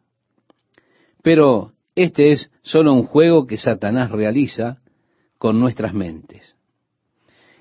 [1.21, 4.79] Pero este es solo un juego que Satanás realiza
[5.37, 6.55] con nuestras mentes.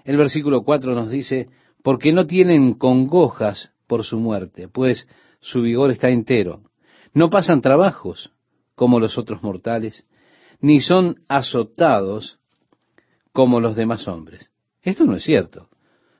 [0.04, 1.48] El versículo 4 nos dice,
[1.82, 5.06] porque no tienen congojas por su muerte, pues
[5.40, 6.62] su vigor está entero.
[7.14, 8.32] No pasan trabajos
[8.74, 10.06] como los otros mortales,
[10.60, 12.38] ni son azotados
[13.32, 14.50] como los demás hombres.
[14.82, 15.68] Esto no es cierto.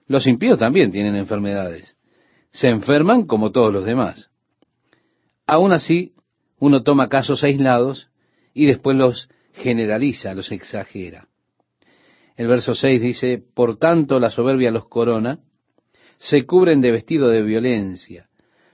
[0.07, 1.97] Los impíos también tienen enfermedades.
[2.51, 4.31] Se enferman como todos los demás.
[5.47, 6.15] Aún así,
[6.59, 8.09] uno toma casos aislados
[8.55, 11.29] y después los generaliza, los exagera.
[12.37, 15.41] El verso 6 dice, por tanto la soberbia los corona,
[16.19, 18.29] se cubren de vestido de violencia,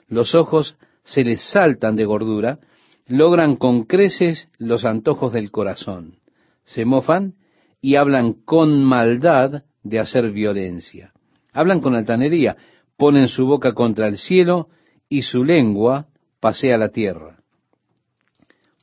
[0.07, 0.77] los ojos
[1.09, 2.59] se les saltan de gordura,
[3.07, 6.19] logran con creces los antojos del corazón,
[6.65, 7.35] se mofan
[7.81, 11.13] y hablan con maldad de hacer violencia.
[11.53, 12.59] Hablan con altanería,
[12.99, 14.69] ponen su boca contra el cielo
[15.09, 16.09] y su lengua
[16.41, 17.39] pasea la tierra.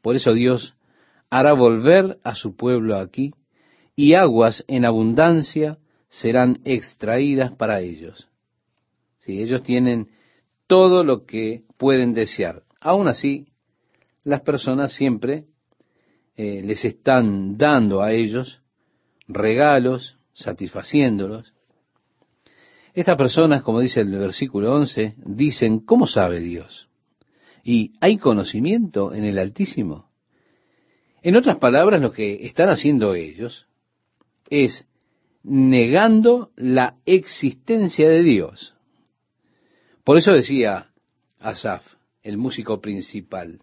[0.02, 0.76] Por eso Dios
[1.30, 3.34] hará volver a su pueblo aquí
[3.96, 5.78] y aguas en abundancia
[6.10, 8.28] serán extraídas para ellos.
[9.20, 10.10] Si ellos tienen
[10.68, 12.64] todo lo que pueden desear.
[12.80, 13.48] Aún así,
[14.24, 15.46] las personas siempre
[16.36, 18.62] eh, les están dando a ellos
[19.28, 21.54] regalos, satisfaciéndolos.
[22.94, 26.88] Estas personas, como dice el versículo 11, dicen, ¿cómo sabe Dios?
[27.64, 30.10] ¿Y hay conocimiento en el Altísimo?
[31.22, 33.66] En otras palabras, lo que están haciendo ellos
[34.50, 34.86] es
[35.44, 38.75] negando la existencia de Dios.
[40.06, 40.92] Por eso decía
[41.40, 41.84] Asaf,
[42.22, 43.60] el músico principal,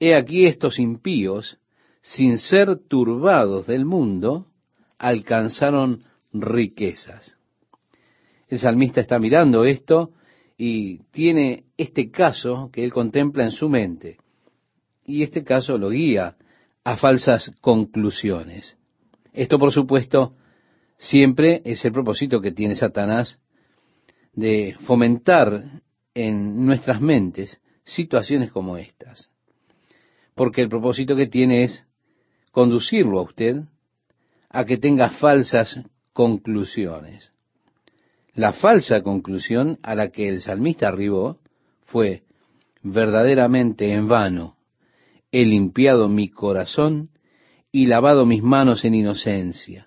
[0.00, 1.58] He aquí estos impíos,
[2.00, 4.46] sin ser turbados del mundo,
[4.96, 7.36] alcanzaron riquezas.
[8.48, 10.12] El salmista está mirando esto
[10.56, 14.16] y tiene este caso que él contempla en su mente.
[15.04, 16.36] Y este caso lo guía
[16.82, 18.78] a falsas conclusiones.
[19.34, 20.34] Esto, por supuesto,
[20.96, 23.38] siempre es el propósito que tiene Satanás
[24.32, 25.82] de fomentar
[26.14, 29.30] en nuestras mentes situaciones como estas.
[30.34, 31.84] Porque el propósito que tiene es
[32.52, 33.62] conducirlo a usted
[34.48, 35.80] a que tenga falsas
[36.12, 37.32] conclusiones.
[38.34, 41.38] La falsa conclusión a la que el salmista arribó
[41.82, 42.22] fue,
[42.82, 44.56] verdaderamente en vano
[45.32, 47.10] he limpiado mi corazón
[47.72, 49.86] y lavado mis manos en inocencia.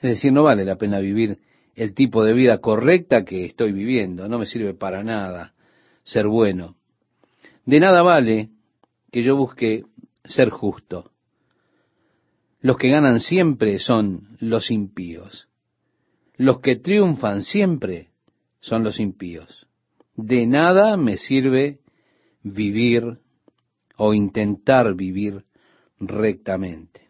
[0.00, 1.38] Es decir, no vale la pena vivir
[1.74, 5.54] el tipo de vida correcta que estoy viviendo, no me sirve para nada
[6.04, 6.76] ser bueno.
[7.64, 8.50] De nada vale
[9.10, 9.84] que yo busque
[10.24, 11.10] ser justo.
[12.60, 15.48] Los que ganan siempre son los impíos.
[16.36, 18.10] Los que triunfan siempre
[18.60, 19.66] son los impíos.
[20.16, 21.80] De nada me sirve
[22.42, 23.18] vivir
[23.96, 25.44] o intentar vivir
[25.98, 27.08] rectamente.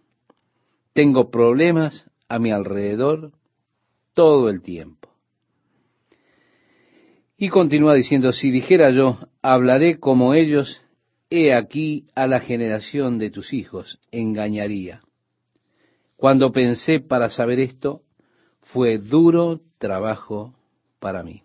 [0.93, 3.33] Tengo problemas a mi alrededor
[4.15, 5.09] todo el tiempo.
[7.37, 10.81] Y continúa diciendo, si dijera yo, hablaré como ellos,
[11.31, 15.03] he aquí a la generación de tus hijos, engañaría.
[16.17, 18.03] Cuando pensé para saber esto,
[18.61, 20.55] fue duro trabajo
[21.01, 21.43] para mí.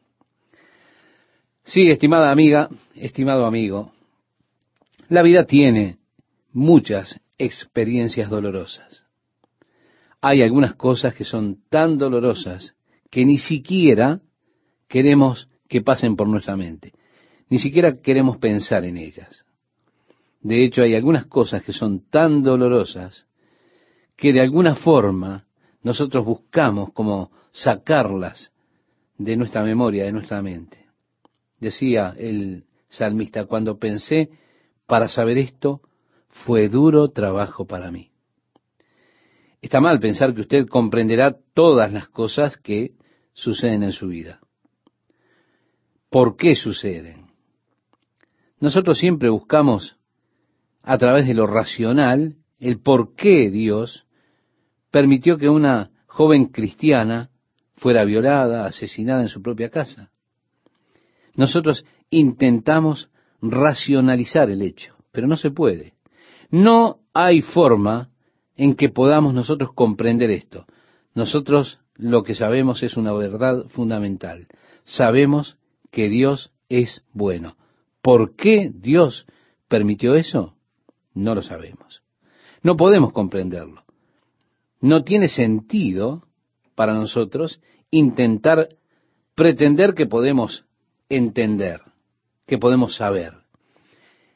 [1.64, 3.92] Sí, estimada amiga, estimado amigo,
[5.10, 5.98] la vida tiene
[6.54, 9.09] muchas experiencias dolorosas.
[10.22, 12.76] Hay algunas cosas que son tan dolorosas
[13.10, 14.22] que ni siquiera
[14.88, 16.94] queremos que pasen por nuestra mente.
[17.50, 19.46] Ni siquiera queremos pensar en ellas.
[20.42, 23.26] De hecho, hay algunas cosas que son tan dolorosas
[24.16, 25.46] que de alguna forma
[25.84, 28.52] nosotros buscamos como sacarlas
[29.18, 30.86] de nuestra memoria, de nuestra mente.
[31.60, 34.30] Decía el salmista, cuando pensé
[34.86, 35.82] para saber esto,
[36.30, 38.09] fue duro trabajo para mí.
[39.62, 42.92] Está mal pensar que usted comprenderá todas las cosas que
[43.34, 44.40] suceden en su vida.
[46.10, 47.28] ¿Por qué suceden?
[48.60, 49.98] Nosotros siempre buscamos
[50.82, 54.06] a través de lo racional el por qué Dios
[54.92, 57.30] permitió que una joven cristiana
[57.76, 60.12] fuera violada, asesinada en su propia casa.
[61.36, 63.10] Nosotros intentamos
[63.42, 65.94] racionalizar el hecho, pero no se puede.
[66.50, 68.10] No hay forma
[68.60, 70.66] en que podamos nosotros comprender esto.
[71.16, 74.48] Nosotros lo que sabemos es una verdad fundamental.
[74.84, 75.58] Sabemos
[75.92, 77.56] que Dios es bueno.
[78.02, 79.26] ¿Por qué Dios
[79.70, 80.58] permitió eso?
[81.14, 82.04] No lo sabemos.
[82.62, 83.86] No podemos comprenderlo.
[84.82, 86.24] No tiene sentido
[86.76, 88.68] para nosotros intentar
[89.36, 90.66] pretender que podemos
[91.08, 91.80] entender,
[92.46, 93.36] que podemos saber.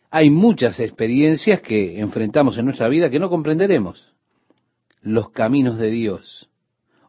[0.10, 4.13] Hay muchas experiencias que enfrentamos en nuestra vida que no comprenderemos.
[5.04, 6.50] Los caminos de Dios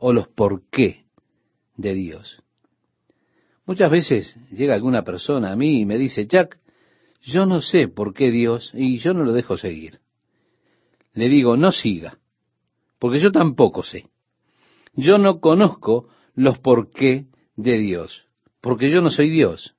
[0.00, 1.04] o los por qué
[1.76, 2.42] de Dios.
[3.66, 6.58] Muchas veces llega alguna persona a mí y me dice, Jack,
[7.22, 10.00] yo no sé por qué Dios y yo no lo dejo seguir.
[11.12, 12.18] Le digo, no siga,
[12.98, 14.08] porque yo tampoco sé.
[14.94, 18.26] Yo no conozco los por qué de Dios,
[18.60, 19.76] porque yo no soy Dios.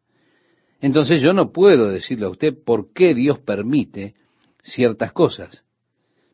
[0.79, 4.15] Entonces yo no puedo decirle a usted por qué Dios permite
[4.63, 5.64] ciertas cosas.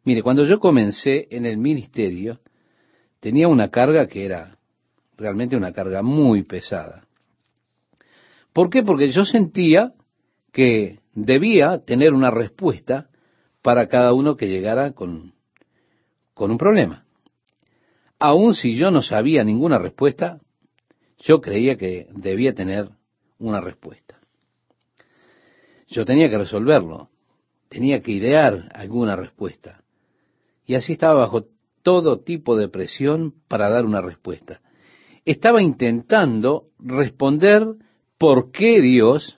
[0.03, 2.39] Mire, cuando yo comencé en el ministerio,
[3.19, 4.57] tenía una carga que era
[5.15, 7.05] realmente una carga muy pesada.
[8.53, 8.83] ¿Por qué?
[8.83, 9.91] Porque yo sentía
[10.51, 13.09] que debía tener una respuesta
[13.61, 15.33] para cada uno que llegara con,
[16.33, 17.05] con un problema.
[18.19, 20.39] Aun si yo no sabía ninguna respuesta,
[21.19, 22.89] yo creía que debía tener
[23.37, 24.19] una respuesta.
[25.87, 27.09] Yo tenía que resolverlo,
[27.69, 29.80] tenía que idear alguna respuesta.
[30.71, 31.47] Y así estaba bajo
[31.83, 34.61] todo tipo de presión para dar una respuesta.
[35.25, 37.67] Estaba intentando responder
[38.17, 39.37] por qué Dios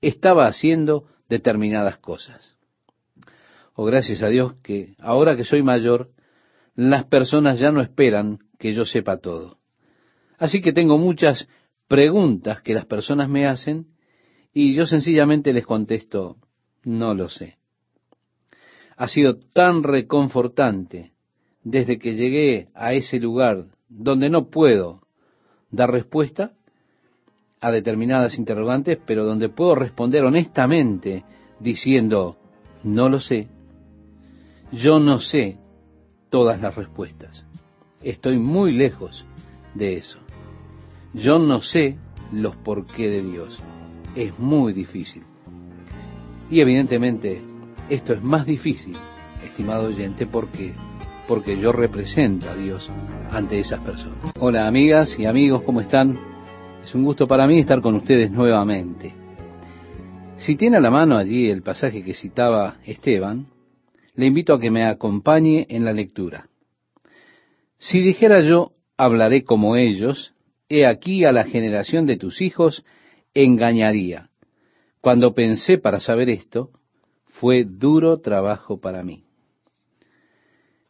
[0.00, 2.56] estaba haciendo determinadas cosas.
[3.74, 6.10] O oh, gracias a Dios que ahora que soy mayor,
[6.74, 9.58] las personas ya no esperan que yo sepa todo.
[10.36, 11.46] Así que tengo muchas
[11.86, 13.86] preguntas que las personas me hacen
[14.52, 16.38] y yo sencillamente les contesto,
[16.82, 17.61] no lo sé.
[19.02, 21.10] Ha sido tan reconfortante
[21.64, 25.00] desde que llegué a ese lugar donde no puedo
[25.72, 26.52] dar respuesta,
[27.60, 31.24] a determinadas interrogantes, pero donde puedo responder honestamente
[31.58, 32.36] diciendo,
[32.84, 33.48] no lo sé,
[34.70, 35.58] yo no sé
[36.30, 37.44] todas las respuestas.
[38.04, 39.26] Estoy muy lejos
[39.74, 40.20] de eso.
[41.12, 41.98] Yo no sé
[42.30, 43.58] los por qué de Dios.
[44.14, 45.24] Es muy difícil.
[46.48, 47.50] Y evidentemente
[47.94, 48.96] esto es más difícil,
[49.44, 50.72] estimado oyente, porque
[51.28, 52.90] porque yo represento a Dios
[53.30, 54.32] ante esas personas.
[54.40, 56.18] Hola amigas y amigos, ¿cómo están?
[56.82, 59.14] Es un gusto para mí estar con ustedes nuevamente.
[60.38, 63.48] Si tiene a la mano allí el pasaje que citaba Esteban,
[64.14, 66.48] le invito a que me acompañe en la lectura.
[67.76, 70.32] Si dijera yo, hablaré como ellos,
[70.68, 72.84] he aquí a la generación de tus hijos
[73.34, 74.30] engañaría.
[75.02, 76.70] Cuando pensé para saber esto,
[77.32, 79.24] fue duro trabajo para mí.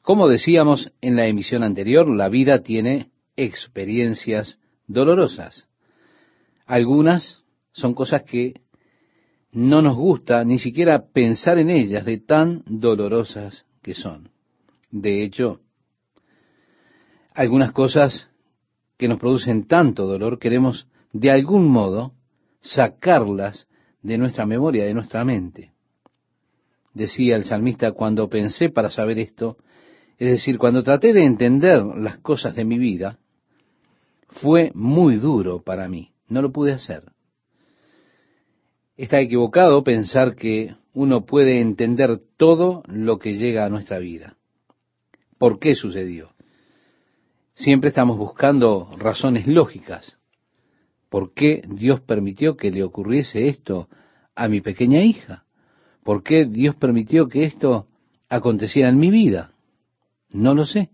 [0.03, 5.69] Como decíamos en la emisión anterior, la vida tiene experiencias dolorosas.
[6.67, 7.39] Algunas
[7.73, 8.61] son cosas que
[9.53, 14.31] no nos gusta ni siquiera pensar en ellas de tan dolorosas que son.
[14.91, 15.61] De hecho,
[17.35, 18.29] algunas cosas
[18.99, 22.15] que nos producen tanto dolor queremos de algún modo
[22.61, 23.69] sacarlas
[24.03, 25.72] de nuestra memoria, de nuestra mente.
[26.95, 29.57] Decía el salmista, cuando pensé para saber esto,
[30.19, 33.19] es decir, cuando traté de entender las cosas de mi vida,
[34.29, 36.13] fue muy duro para mí.
[36.29, 37.05] No lo pude hacer.
[38.97, 44.37] Está equivocado pensar que uno puede entender todo lo que llega a nuestra vida.
[45.39, 46.31] ¿Por qué sucedió?
[47.55, 50.19] Siempre estamos buscando razones lógicas.
[51.09, 53.89] ¿Por qué Dios permitió que le ocurriese esto
[54.35, 55.45] a mi pequeña hija?
[56.03, 57.87] ¿Por qué Dios permitió que esto
[58.33, 59.51] aconteciera en mi vida.
[60.31, 60.91] No lo sé.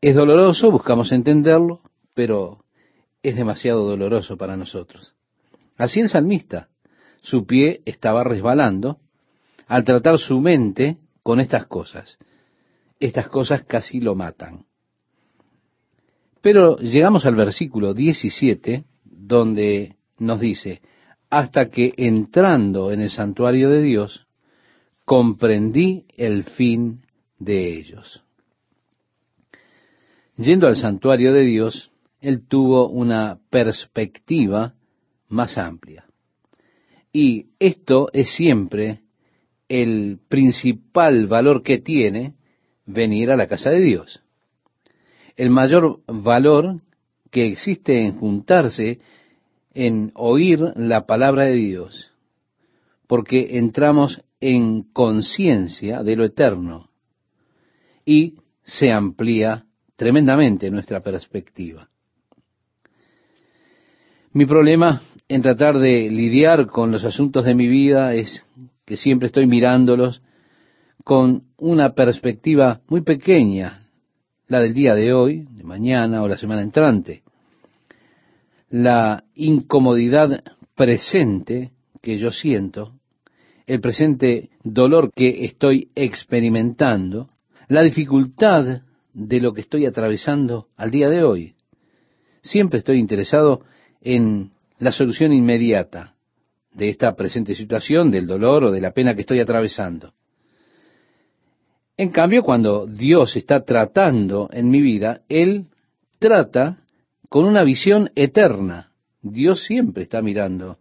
[0.00, 1.80] Es doloroso, buscamos entenderlo,
[2.12, 2.64] pero
[3.22, 5.14] es demasiado doloroso para nosotros.
[5.76, 6.68] Así el salmista,
[7.22, 8.98] su pie estaba resbalando
[9.68, 12.18] al tratar su mente con estas cosas.
[12.98, 14.66] Estas cosas casi lo matan.
[16.40, 20.82] Pero llegamos al versículo 17, donde nos dice,
[21.34, 24.24] hasta que entrando en el santuario de Dios,
[25.04, 27.02] comprendí el fin
[27.40, 28.22] de ellos.
[30.36, 34.74] Yendo al santuario de Dios, él tuvo una perspectiva
[35.28, 36.04] más amplia.
[37.12, 39.00] Y esto es siempre
[39.68, 42.34] el principal valor que tiene
[42.86, 44.22] venir a la casa de Dios.
[45.34, 46.80] El mayor valor
[47.32, 49.00] que existe en juntarse,
[49.74, 52.12] en oír la palabra de Dios,
[53.06, 56.88] porque entramos en conciencia de lo eterno
[58.04, 59.66] y se amplía
[59.96, 61.88] tremendamente nuestra perspectiva.
[64.32, 68.44] Mi problema en tratar de lidiar con los asuntos de mi vida es
[68.84, 70.22] que siempre estoy mirándolos
[71.04, 73.88] con una perspectiva muy pequeña,
[74.46, 77.23] la del día de hoy, de mañana o la semana entrante.
[78.74, 80.42] La incomodidad
[80.74, 81.70] presente
[82.02, 82.94] que yo siento,
[83.68, 87.30] el presente dolor que estoy experimentando,
[87.68, 91.54] la dificultad de lo que estoy atravesando al día de hoy.
[92.42, 93.60] Siempre estoy interesado
[94.00, 94.50] en
[94.80, 96.16] la solución inmediata
[96.72, 100.14] de esta presente situación, del dolor o de la pena que estoy atravesando.
[101.96, 105.66] En cambio, cuando Dios está tratando en mi vida, Él
[106.18, 106.83] trata
[107.34, 108.92] con una visión eterna.
[109.20, 110.78] Dios siempre está mirando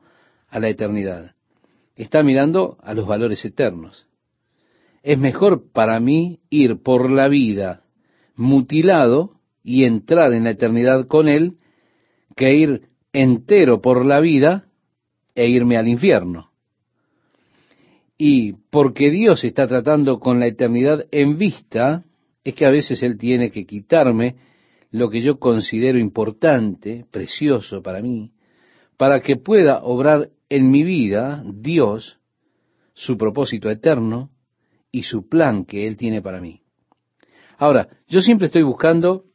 [0.47, 1.33] a la eternidad.
[1.95, 4.05] Está mirando a los valores eternos.
[5.01, 7.81] Es mejor para mí ir por la vida
[8.35, 11.57] mutilado y entrar en la eternidad con Él
[12.35, 12.83] que ir
[13.13, 14.67] entero por la vida
[15.33, 16.51] e irme al infierno.
[18.15, 22.03] Y porque Dios está tratando con la eternidad en vista,
[22.43, 24.35] es que a veces Él tiene que quitarme
[24.93, 28.31] lo que yo considero importante, precioso para mí,
[28.95, 32.19] para que pueda obrar en mi vida Dios
[32.93, 34.29] su propósito eterno
[34.91, 36.61] y su plan que Él tiene para mí.
[37.57, 39.25] Ahora, yo siempre estoy buscando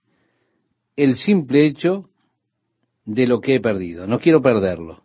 [0.95, 2.09] el simple hecho
[3.05, 4.07] de lo que he perdido.
[4.07, 5.03] No quiero perderlo.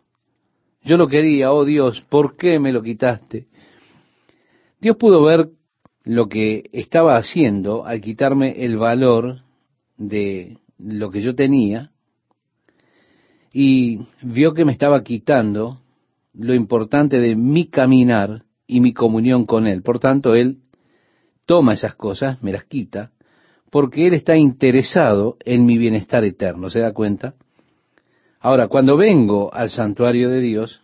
[0.84, 3.48] Yo lo quería, oh Dios, ¿por qué me lo quitaste?
[4.80, 5.48] Dios pudo ver
[6.04, 9.43] lo que estaba haciendo al quitarme el valor
[9.96, 11.90] de lo que yo tenía
[13.52, 15.80] y vio que me estaba quitando
[16.34, 19.82] lo importante de mi caminar y mi comunión con Él.
[19.82, 20.58] Por tanto, Él
[21.46, 23.12] toma esas cosas, me las quita,
[23.70, 26.70] porque Él está interesado en mi bienestar eterno.
[26.70, 27.34] ¿Se da cuenta?
[28.40, 30.82] Ahora, cuando vengo al santuario de Dios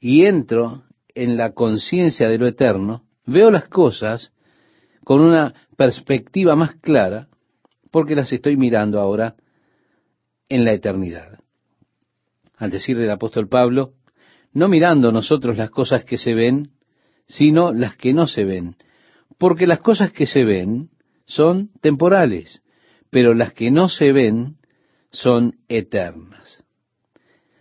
[0.00, 4.32] y entro en la conciencia de lo eterno, veo las cosas
[5.04, 7.28] con una perspectiva más clara
[7.92, 9.36] porque las estoy mirando ahora
[10.48, 11.38] en la eternidad.
[12.56, 13.92] Al decir del apóstol Pablo,
[14.52, 16.70] no mirando nosotros las cosas que se ven,
[17.26, 18.76] sino las que no se ven,
[19.38, 20.90] porque las cosas que se ven
[21.26, 22.62] son temporales,
[23.10, 24.56] pero las que no se ven
[25.10, 26.64] son eternas.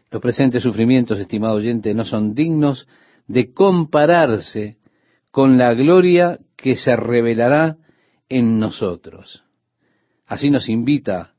[0.10, 2.88] Los presentes sufrimientos, estimado oyente, no son dignos
[3.28, 4.78] de compararse
[5.32, 7.78] con la gloria que se revelará
[8.28, 9.44] en nosotros.
[10.32, 11.34] Así nos invita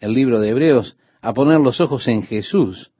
[0.00, 2.90] el libro de Hebreos a poner los ojos en Jesús,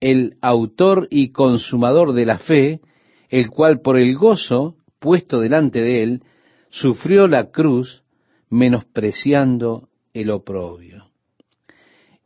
[0.00, 2.80] el autor y consumador de la fe,
[3.28, 6.22] el cual por el gozo puesto delante de él,
[6.70, 8.04] sufrió la cruz,
[8.48, 11.10] menospreciando el oprobio.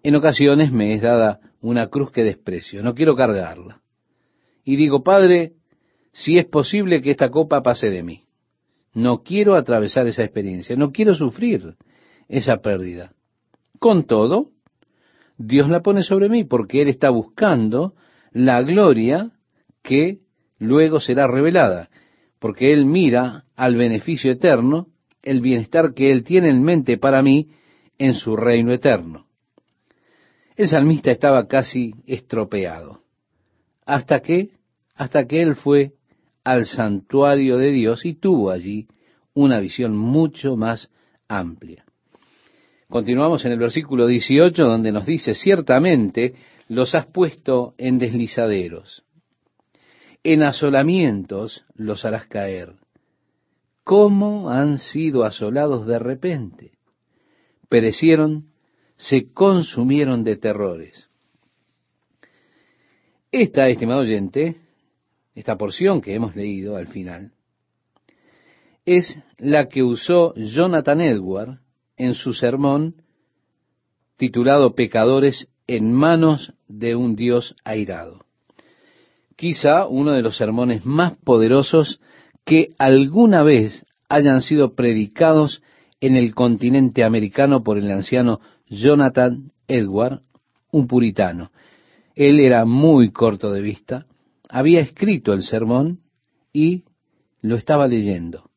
[0.04, 3.80] En ocasiones me es dada una cruz que desprecio, no quiero cargarla.
[4.62, 5.54] Y digo, Padre,
[6.12, 8.22] si es posible que esta copa pase de mí.
[8.92, 11.74] No quiero atravesar esa experiencia, no quiero sufrir
[12.28, 13.12] esa pérdida.
[13.78, 14.50] Con todo,
[15.36, 17.94] Dios la pone sobre mí porque Él está buscando
[18.32, 19.32] la gloria
[19.82, 20.20] que
[20.58, 21.90] luego será revelada,
[22.38, 24.88] porque Él mira al beneficio eterno,
[25.22, 27.48] el bienestar que Él tiene en mente para mí
[27.98, 29.26] en su reino eterno.
[30.56, 33.00] El salmista estaba casi estropeado.
[33.84, 34.50] Hasta que,
[34.94, 35.94] hasta que él fue
[36.44, 38.86] al santuario de Dios y tuvo allí
[39.34, 40.90] una visión mucho más
[41.26, 41.84] amplia.
[42.94, 46.36] Continuamos en el versículo 18 donde nos dice, ciertamente
[46.68, 49.02] los has puesto en deslizaderos,
[50.22, 52.74] en asolamientos los harás caer,
[53.82, 56.70] cómo han sido asolados de repente.
[57.68, 58.52] Perecieron,
[58.96, 61.08] se consumieron de terrores.
[63.32, 64.54] Esta, estimado oyente,
[65.34, 67.32] esta porción que hemos leído al final,
[68.84, 71.63] es la que usó Jonathan Edward
[71.96, 72.96] en su sermón
[74.16, 78.24] titulado Pecadores en manos de un Dios airado.
[79.36, 82.00] Quizá uno de los sermones más poderosos
[82.44, 85.62] que alguna vez hayan sido predicados
[86.00, 90.20] en el continente americano por el anciano Jonathan Edward,
[90.70, 91.50] un puritano.
[92.14, 94.06] Él era muy corto de vista,
[94.48, 96.00] había escrito el sermón
[96.52, 96.84] y
[97.40, 98.50] lo estaba leyendo.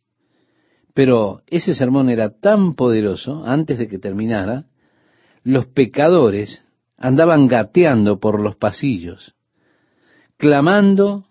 [0.98, 4.66] Pero ese sermón era tan poderoso, antes de que terminara,
[5.44, 6.64] los pecadores
[6.98, 9.36] andaban gateando por los pasillos,
[10.38, 11.28] clamando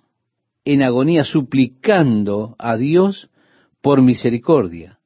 [0.65, 3.29] en agonía, suplicando a Dios
[3.81, 5.01] por misericordia.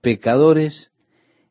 [0.00, 0.92] Pecadores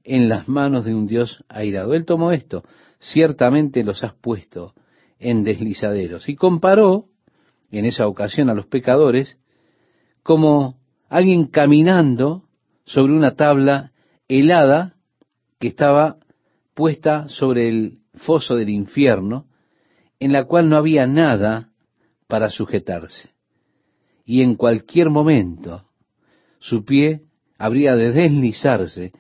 [0.05, 1.93] en las manos de un Dios airado.
[1.93, 2.63] Él tomó esto,
[2.99, 4.74] ciertamente los has puesto
[5.19, 6.30] en deslizaderos.
[6.30, 7.09] Y comparó
[7.69, 9.38] en esa ocasión a los pecadores
[10.24, 10.82] como
[11.14, 12.43] alguien caminando
[12.86, 13.91] sobre una tabla
[14.28, 14.95] helada
[15.59, 16.18] que estaba
[16.74, 19.45] puesta sobre el foso del infierno,
[20.20, 21.70] en la cual no había nada
[22.26, 23.30] para sujetarse.
[24.26, 25.86] Y en cualquier momento
[26.57, 27.22] su pie
[27.59, 29.11] habría de deslizarse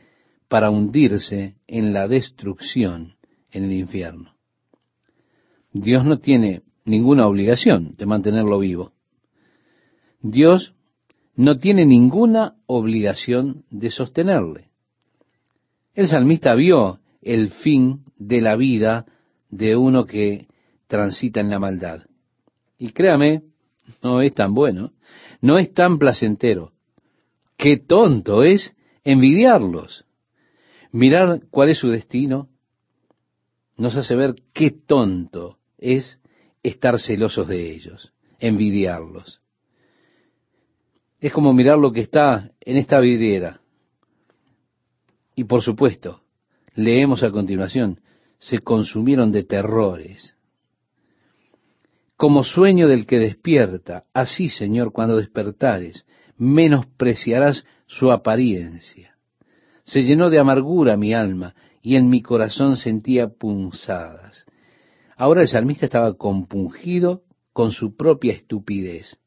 [0.47, 3.13] para hundirse en la destrucción
[3.51, 4.33] en el infierno.
[5.71, 8.93] Dios no tiene ninguna obligación de mantenerlo vivo.
[10.23, 10.73] Dios
[11.35, 14.69] no tiene ninguna obligación de sostenerle.
[15.93, 19.05] El salmista vio el fin de la vida
[19.49, 20.47] de uno que
[20.87, 22.03] transita en la maldad.
[22.77, 23.43] Y créame,
[24.01, 24.93] no es tan bueno,
[25.41, 26.71] no es tan placentero.
[27.57, 30.05] Qué tonto es envidiarlos.
[30.91, 32.49] Mirar cuál es su destino
[33.77, 36.19] nos hace ver qué tonto es
[36.61, 39.42] estar celosos de ellos, envidiarlos.
[41.23, 43.61] Es como mirar lo que está en esta vidriera.
[45.35, 46.19] Y por supuesto,
[46.75, 48.01] leemos a continuación,
[48.39, 50.35] se consumieron de terrores.
[52.17, 56.05] Como sueño del que despierta, así, Señor, cuando despertares,
[56.35, 59.15] menospreciarás su apariencia.
[59.85, 64.43] Se llenó de amargura mi alma, y en mi corazón sentía punzadas.
[65.15, 69.22] Ahora el salmista estaba compungido con su propia estupidez.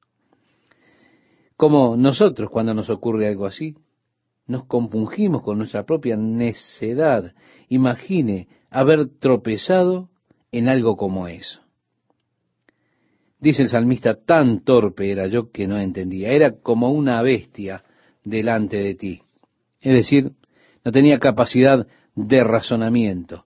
[1.56, 3.74] Como nosotros cuando nos ocurre algo así,
[4.46, 7.34] nos compungimos con nuestra propia necedad.
[7.68, 10.10] Imagine haber tropezado
[10.52, 11.60] en algo como eso.
[13.40, 16.30] Dice el salmista, tan torpe era yo que no entendía.
[16.30, 17.84] Era como una bestia
[18.24, 19.22] delante de ti.
[19.80, 20.32] Es decir,
[20.84, 23.44] no tenía capacidad de razonamiento,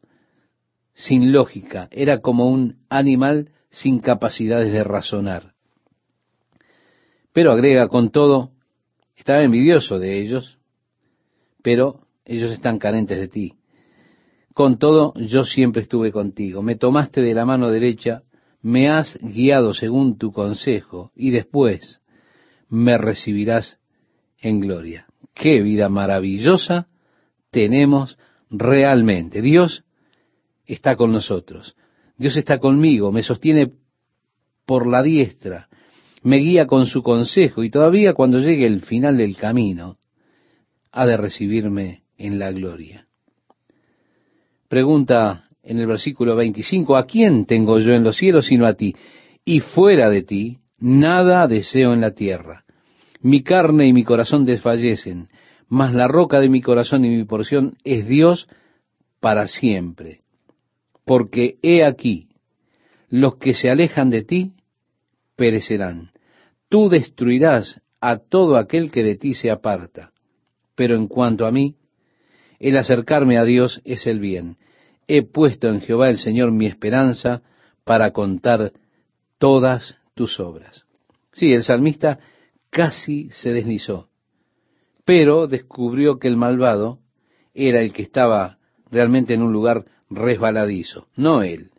[0.94, 1.88] sin lógica.
[1.90, 5.54] Era como un animal sin capacidades de razonar.
[7.32, 8.50] Pero agrega con todo,
[9.16, 10.58] estaba envidioso de ellos,
[11.62, 13.54] pero ellos están carentes de ti.
[14.54, 16.62] Con todo, yo siempre estuve contigo.
[16.62, 18.22] Me tomaste de la mano derecha,
[18.62, 22.00] me has guiado según tu consejo, y después
[22.68, 23.78] me recibirás
[24.38, 25.06] en gloria.
[25.34, 26.88] Qué vida maravillosa
[27.50, 28.18] tenemos
[28.50, 29.40] realmente.
[29.42, 29.84] Dios
[30.66, 31.76] está con nosotros.
[32.16, 33.72] Dios está conmigo, me sostiene
[34.66, 35.69] por la diestra,
[36.22, 39.96] me guía con su consejo y todavía cuando llegue el final del camino,
[40.92, 43.06] ha de recibirme en la gloria.
[44.68, 48.94] Pregunta en el versículo 25, ¿a quién tengo yo en los cielos sino a ti?
[49.44, 52.64] Y fuera de ti, nada deseo en la tierra.
[53.22, 55.28] Mi carne y mi corazón desfallecen,
[55.68, 58.48] mas la roca de mi corazón y mi porción es Dios
[59.20, 60.20] para siempre.
[61.04, 62.28] Porque he aquí,
[63.08, 64.52] los que se alejan de ti
[65.36, 66.09] perecerán.
[66.70, 70.12] Tú destruirás a todo aquel que de ti se aparta.
[70.76, 71.76] Pero en cuanto a mí,
[72.60, 74.56] el acercarme a Dios es el bien.
[75.08, 77.42] He puesto en Jehová el Señor mi esperanza
[77.84, 78.72] para contar
[79.38, 80.86] todas tus obras.
[81.32, 82.20] Sí, el salmista
[82.70, 84.08] casi se deslizó,
[85.04, 87.00] pero descubrió que el malvado
[87.52, 88.58] era el que estaba
[88.92, 91.70] realmente en un lugar resbaladizo, no él.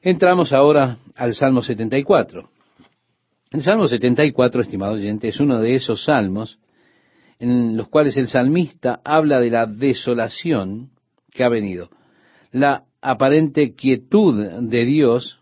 [0.00, 2.51] Entramos ahora al Salmo 74.
[3.52, 6.58] El Salmo 74, estimado oyente, es uno de esos salmos
[7.38, 10.90] en los cuales el salmista habla de la desolación
[11.30, 11.90] que ha venido,
[12.50, 15.40] la aparente quietud de Dios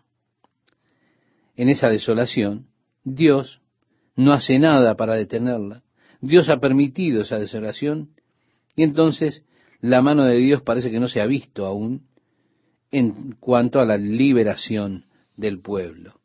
[1.55, 2.67] en esa desolación,
[3.03, 3.61] Dios
[4.17, 5.83] no hace nada para detenerla.
[6.19, 8.09] Dios ha permitido esa desolación
[8.75, 9.43] y entonces
[9.79, 12.07] la mano de Dios parece que no se ha visto aún
[12.91, 15.05] en cuanto a la liberación
[15.37, 16.20] del pueblo.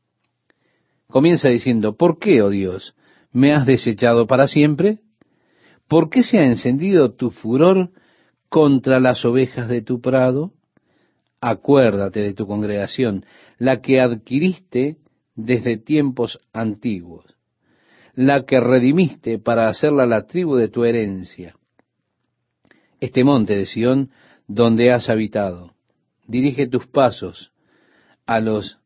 [1.09, 2.95] Comienza diciendo, ¿por qué, oh Dios,
[3.33, 4.99] me has desechado para siempre?
[5.89, 7.91] ¿Por qué se ha encendido tu furor
[8.49, 10.53] contra las ovejas de tu prado?
[11.41, 13.25] Acuérdate de tu congregación,
[13.59, 14.97] la que adquiriste
[15.37, 17.25] desde tiempos antiguos,
[18.15, 21.55] la que redimiste para hacerla la tribu de tu herencia.
[22.99, 24.11] Este monte de Sión
[24.49, 25.73] donde has habitado,
[26.27, 27.53] dirige tus pasos
[28.25, 28.79] a los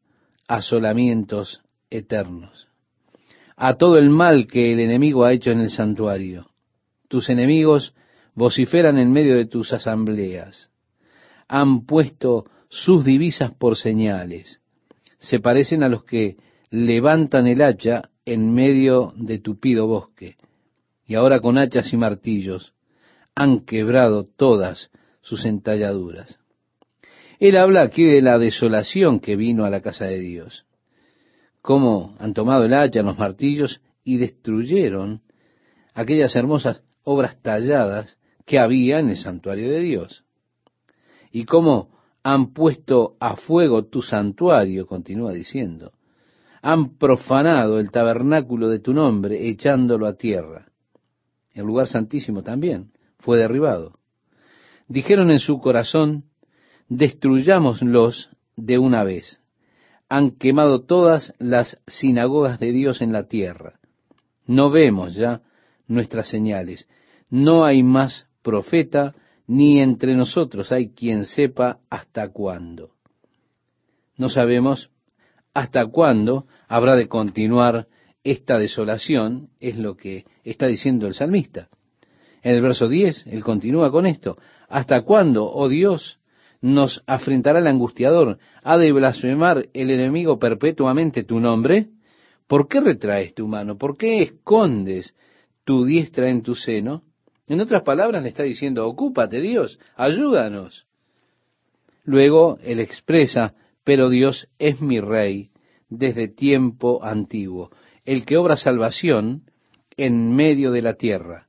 [0.48, 2.68] asolamientos eternos,
[3.56, 6.46] a todo el mal que el enemigo ha hecho en el santuario.
[7.08, 7.94] Tus enemigos
[8.34, 10.70] vociferan en medio de tus asambleas.
[11.48, 14.60] Han puesto sus divisas por señales.
[15.18, 16.36] Se parecen a los que
[16.70, 20.36] levantan el hacha en medio de tupido bosque.
[21.04, 22.72] Y ahora con hachas y martillos
[23.34, 26.38] han quebrado todas sus entalladuras.
[27.40, 30.66] Él habla aquí de la desolación que vino a la casa de Dios.
[31.62, 35.22] Cómo han tomado el hacha, los martillos y destruyeron
[35.94, 40.24] aquellas hermosas obras talladas que había en el santuario de Dios.
[41.30, 41.90] Y cómo
[42.22, 45.92] han puesto a fuego tu santuario, continúa diciendo.
[46.62, 50.66] Han profanado el tabernáculo de tu nombre, echándolo a tierra.
[51.52, 53.98] El lugar santísimo también fue derribado.
[54.88, 56.24] Dijeron en su corazón,
[56.88, 59.40] destruyámoslos de una vez.
[60.10, 63.80] Han quemado todas las sinagogas de Dios en la tierra.
[64.44, 65.40] No vemos ya
[65.86, 66.88] nuestras señales.
[67.30, 69.14] No hay más profeta,
[69.46, 72.90] ni entre nosotros hay quien sepa hasta cuándo.
[74.16, 74.90] No sabemos
[75.54, 77.88] hasta cuándo habrá de continuar
[78.22, 81.68] esta desolación, es lo que está diciendo el salmista.
[82.42, 84.38] En el verso 10, él continúa con esto.
[84.68, 86.19] ¿Hasta cuándo, oh Dios,
[86.60, 88.38] nos afrentará el angustiador?
[88.62, 91.88] ¿Ha de blasfemar el enemigo perpetuamente tu nombre?
[92.46, 93.78] ¿Por qué retraes tu mano?
[93.78, 95.14] ¿Por qué escondes
[95.64, 97.02] tu diestra en tu seno?
[97.46, 100.86] En otras palabras, le está diciendo, ocúpate Dios, ayúdanos.
[102.04, 103.54] Luego él expresa,
[103.84, 105.50] pero Dios es mi rey
[105.88, 107.70] desde tiempo antiguo,
[108.04, 109.42] el que obra salvación
[109.96, 111.48] en medio de la tierra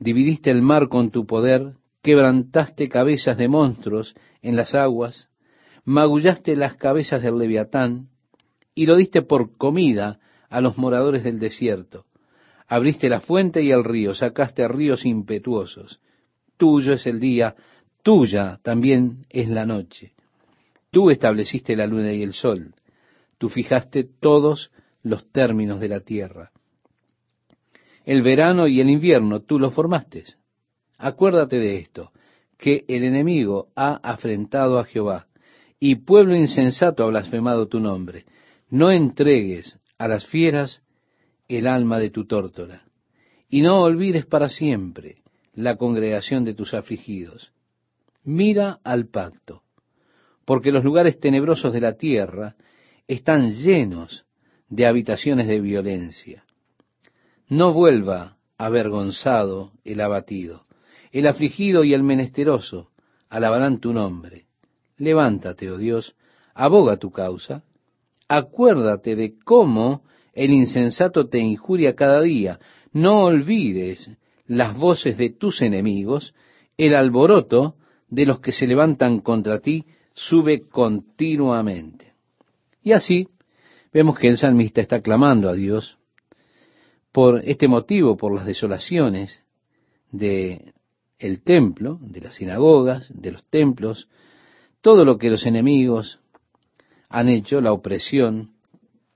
[0.00, 5.28] dividiste el mar con tu poder, quebrantaste cabezas de monstruos en las aguas,
[5.84, 8.08] magullaste las cabezas del leviatán,
[8.74, 12.06] y lo diste por comida a los moradores del desierto.
[12.66, 16.00] Abriste la fuente y el río, sacaste ríos impetuosos.
[16.56, 17.56] Tuyo es el día,
[18.02, 20.12] tuya también es la noche.
[20.90, 22.74] Tú estableciste la luna y el sol,
[23.38, 24.70] tú fijaste todos
[25.02, 26.52] los términos de la tierra
[28.04, 30.24] el verano y el invierno tú los formaste.
[31.00, 32.12] Acuérdate de esto,
[32.58, 35.28] que el enemigo ha afrentado a Jehová,
[35.78, 38.26] y pueblo insensato ha blasfemado tu nombre.
[38.68, 40.82] No entregues a las fieras
[41.48, 42.84] el alma de tu tórtola,
[43.48, 45.22] y no olvides para siempre
[45.54, 47.50] la congregación de tus afligidos.
[48.22, 49.62] Mira al pacto,
[50.44, 52.56] porque los lugares tenebrosos de la tierra
[53.08, 54.26] están llenos
[54.68, 56.44] de habitaciones de violencia.
[57.48, 60.66] No vuelva avergonzado el abatido.
[61.10, 62.90] El afligido y el menesteroso
[63.28, 64.46] alabarán tu nombre.
[64.96, 66.14] Levántate, oh Dios,
[66.54, 67.64] aboga tu causa.
[68.28, 70.02] Acuérdate de cómo
[70.32, 72.60] el insensato te injuria cada día.
[72.92, 74.10] No olvides
[74.46, 76.34] las voces de tus enemigos.
[76.76, 77.74] El alboroto
[78.08, 79.84] de los que se levantan contra ti
[80.14, 82.12] sube continuamente.
[82.82, 83.28] Y así
[83.92, 85.98] vemos que el salmista está clamando a Dios
[87.12, 89.42] por este motivo, por las desolaciones
[90.12, 90.72] de
[91.20, 94.08] el templo, de las sinagogas, de los templos,
[94.80, 96.18] todo lo que los enemigos
[97.08, 98.52] han hecho, la opresión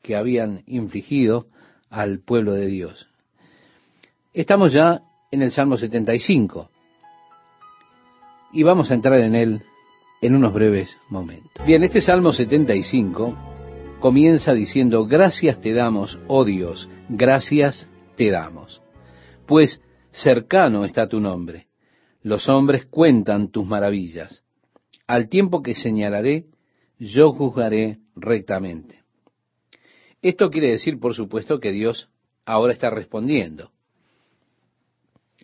[0.02, 1.46] que habían infligido
[1.88, 3.08] al pueblo de Dios.
[4.34, 5.00] Estamos ya
[5.30, 6.70] en el Salmo 75
[8.52, 9.62] y vamos a entrar en él
[10.20, 11.64] en unos breves momentos.
[11.66, 13.36] Bien, este Salmo 75
[14.00, 18.82] comienza diciendo, gracias te damos, oh Dios, gracias te damos.
[19.46, 19.80] Pues
[20.10, 21.68] cercano está tu nombre.
[22.24, 24.42] Los hombres cuentan tus maravillas.
[25.06, 26.46] Al tiempo que señalaré,
[26.98, 29.02] yo juzgaré rectamente.
[30.22, 32.08] Esto quiere decir, por supuesto, que Dios
[32.46, 33.72] ahora está respondiendo.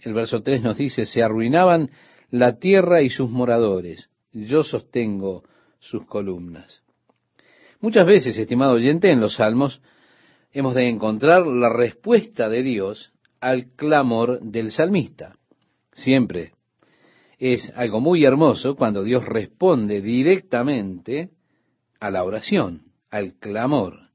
[0.01, 1.91] El verso 3 nos dice, se arruinaban
[2.31, 5.45] la tierra y sus moradores, yo sostengo
[5.81, 6.83] sus columnas.
[7.81, 9.83] Muchas veces, estimado oyente, en los salmos
[10.51, 15.37] hemos de encontrar la respuesta de Dios al clamor del salmista.
[15.93, 16.55] Siempre
[17.41, 21.31] es algo muy hermoso cuando Dios responde directamente
[21.99, 24.11] a la oración, al clamor.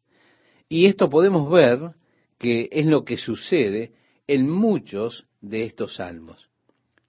[0.70, 1.96] Y esto podemos ver
[2.38, 3.94] que es lo que sucede
[4.28, 6.50] en muchos de estos salmos.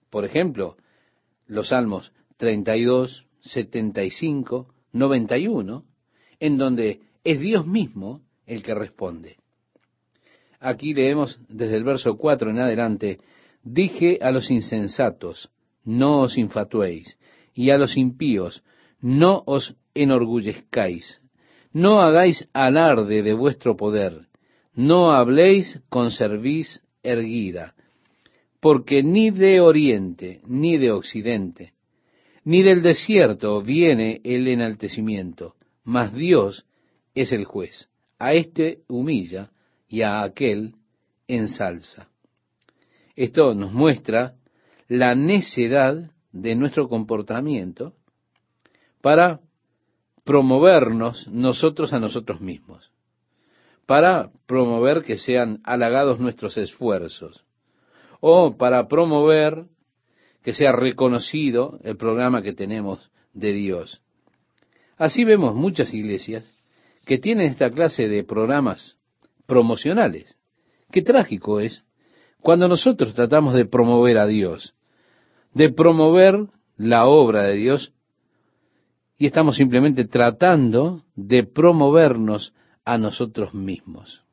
[0.09, 0.77] Por ejemplo,
[1.45, 5.85] los salmos 32, 75, 91,
[6.39, 9.37] en donde es Dios mismo el que responde.
[10.59, 13.19] Aquí leemos desde el verso 4 en adelante,
[13.61, 15.51] dije a los insensatos,
[15.87, 17.17] no os infatuéis,
[17.53, 18.61] y a los impíos,
[18.99, 21.21] no os enorgullezcáis,
[21.71, 24.27] no hagáis alarde de vuestro poder,
[24.73, 27.73] no habléis con cerviz erguida,
[28.59, 31.73] porque ni de oriente, ni de occidente,
[32.43, 36.65] ni del desierto viene el enaltecimiento, mas Dios
[37.15, 37.89] es el juez.
[38.19, 39.51] A éste humilla
[39.87, 40.73] y a aquel
[41.27, 42.09] ensalza.
[43.15, 44.35] Esto nos muestra
[44.87, 47.93] la necedad de nuestro comportamiento
[49.01, 49.41] para
[50.23, 52.91] promovernos nosotros a nosotros mismos,
[53.85, 57.45] para promover que sean halagados nuestros esfuerzos,
[58.19, 59.65] o para promover
[60.43, 64.01] que sea reconocido el programa que tenemos de Dios.
[64.97, 66.49] Así vemos muchas iglesias
[67.05, 68.97] que tienen esta clase de programas
[69.45, 70.37] promocionales.
[70.91, 71.83] Qué trágico es
[72.41, 74.73] cuando nosotros tratamos de promover a Dios,
[75.53, 77.93] de promover la obra de Dios,
[79.17, 82.53] y estamos simplemente tratando de promovernos
[82.85, 84.23] a nosotros mismos.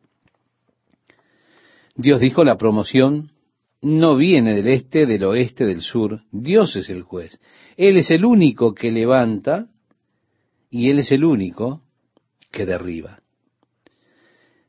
[1.96, 3.30] Dios dijo la promoción
[3.84, 6.22] no viene del este, del oeste, del sur.
[6.32, 7.38] Dios es el juez.
[7.76, 9.68] Él es el único que levanta
[10.70, 11.82] y Él es el único
[12.50, 13.18] que derriba.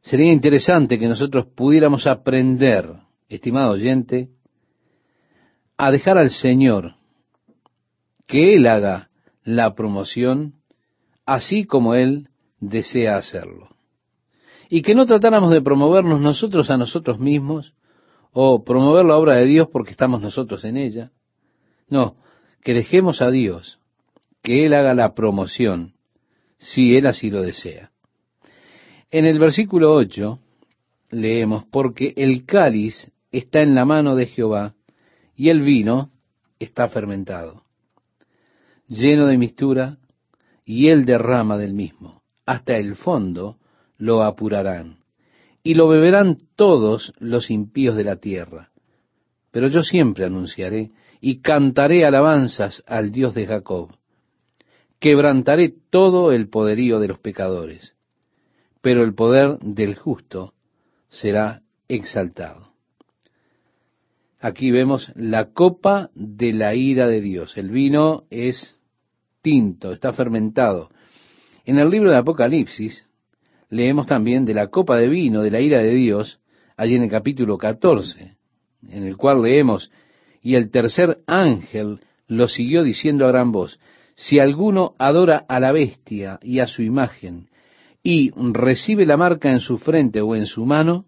[0.01, 2.89] Sería interesante que nosotros pudiéramos aprender,
[3.27, 4.29] estimado oyente,
[5.77, 6.95] a dejar al Señor
[8.27, 9.09] que Él haga
[9.43, 10.55] la promoción
[11.25, 13.69] así como Él desea hacerlo.
[14.69, 17.75] Y que no tratáramos de promovernos nosotros a nosotros mismos,
[18.37, 21.11] o promover la obra de Dios porque estamos nosotros en ella.
[21.87, 22.17] No,
[22.61, 23.79] que dejemos a Dios
[24.43, 25.93] que Él haga la promoción
[26.57, 27.91] si Él así lo desea.
[29.09, 30.37] En el versículo 8
[31.11, 34.74] leemos, porque el cáliz está en la mano de Jehová
[35.35, 36.11] y el vino
[36.59, 37.63] está fermentado,
[38.87, 39.97] lleno de mistura,
[40.65, 42.21] y Él derrama del mismo.
[42.45, 43.57] Hasta el fondo
[43.97, 44.97] lo apurarán
[45.65, 48.69] y lo beberán todos los impíos de la tierra.
[49.51, 53.89] Pero yo siempre anunciaré y cantaré alabanzas al Dios de Jacob.
[54.99, 57.95] Quebrantaré todo el poderío de los pecadores,
[58.81, 60.53] pero el poder del justo
[61.09, 62.64] será exaltado.
[64.39, 67.57] Aquí vemos la copa de la ira de Dios.
[67.57, 68.77] El vino es
[69.41, 70.89] tinto, está fermentado.
[71.65, 73.05] En el libro de Apocalipsis
[73.69, 76.39] leemos también de la copa de vino de la ira de Dios,
[76.77, 78.35] allí en el capítulo 14,
[78.89, 79.91] en el cual leemos,
[80.41, 83.79] y el tercer ángel lo siguió diciendo a gran voz,
[84.15, 87.49] si alguno adora a la bestia y a su imagen,
[88.03, 91.05] y recibe la marca en su frente o en su mano,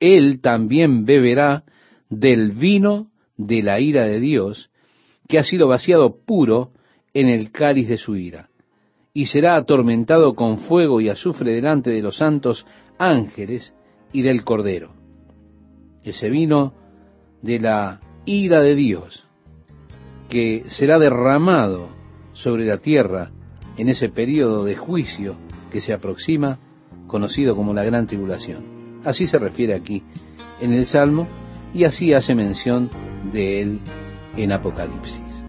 [0.00, 1.64] él también beberá
[2.12, 4.70] del vino de la ira de Dios,
[5.28, 6.72] que ha sido vaciado puro
[7.14, 8.50] en el cáliz de su ira
[9.14, 12.66] y será atormentado con fuego y azufre delante de los santos
[12.98, 13.74] ángeles
[14.12, 14.94] y del Cordero.
[16.02, 16.74] Ese vino
[17.42, 19.26] de la ira de Dios,
[20.28, 21.90] que será derramado
[22.32, 23.30] sobre la tierra
[23.76, 25.36] en ese periodo de juicio
[25.70, 26.58] que se aproxima,
[27.06, 29.00] conocido como la gran tribulación.
[29.04, 30.02] Así se refiere aquí
[30.60, 31.26] en el Salmo
[31.74, 32.90] y así hace mención
[33.32, 33.80] de él
[34.36, 35.31] en Apocalipsis.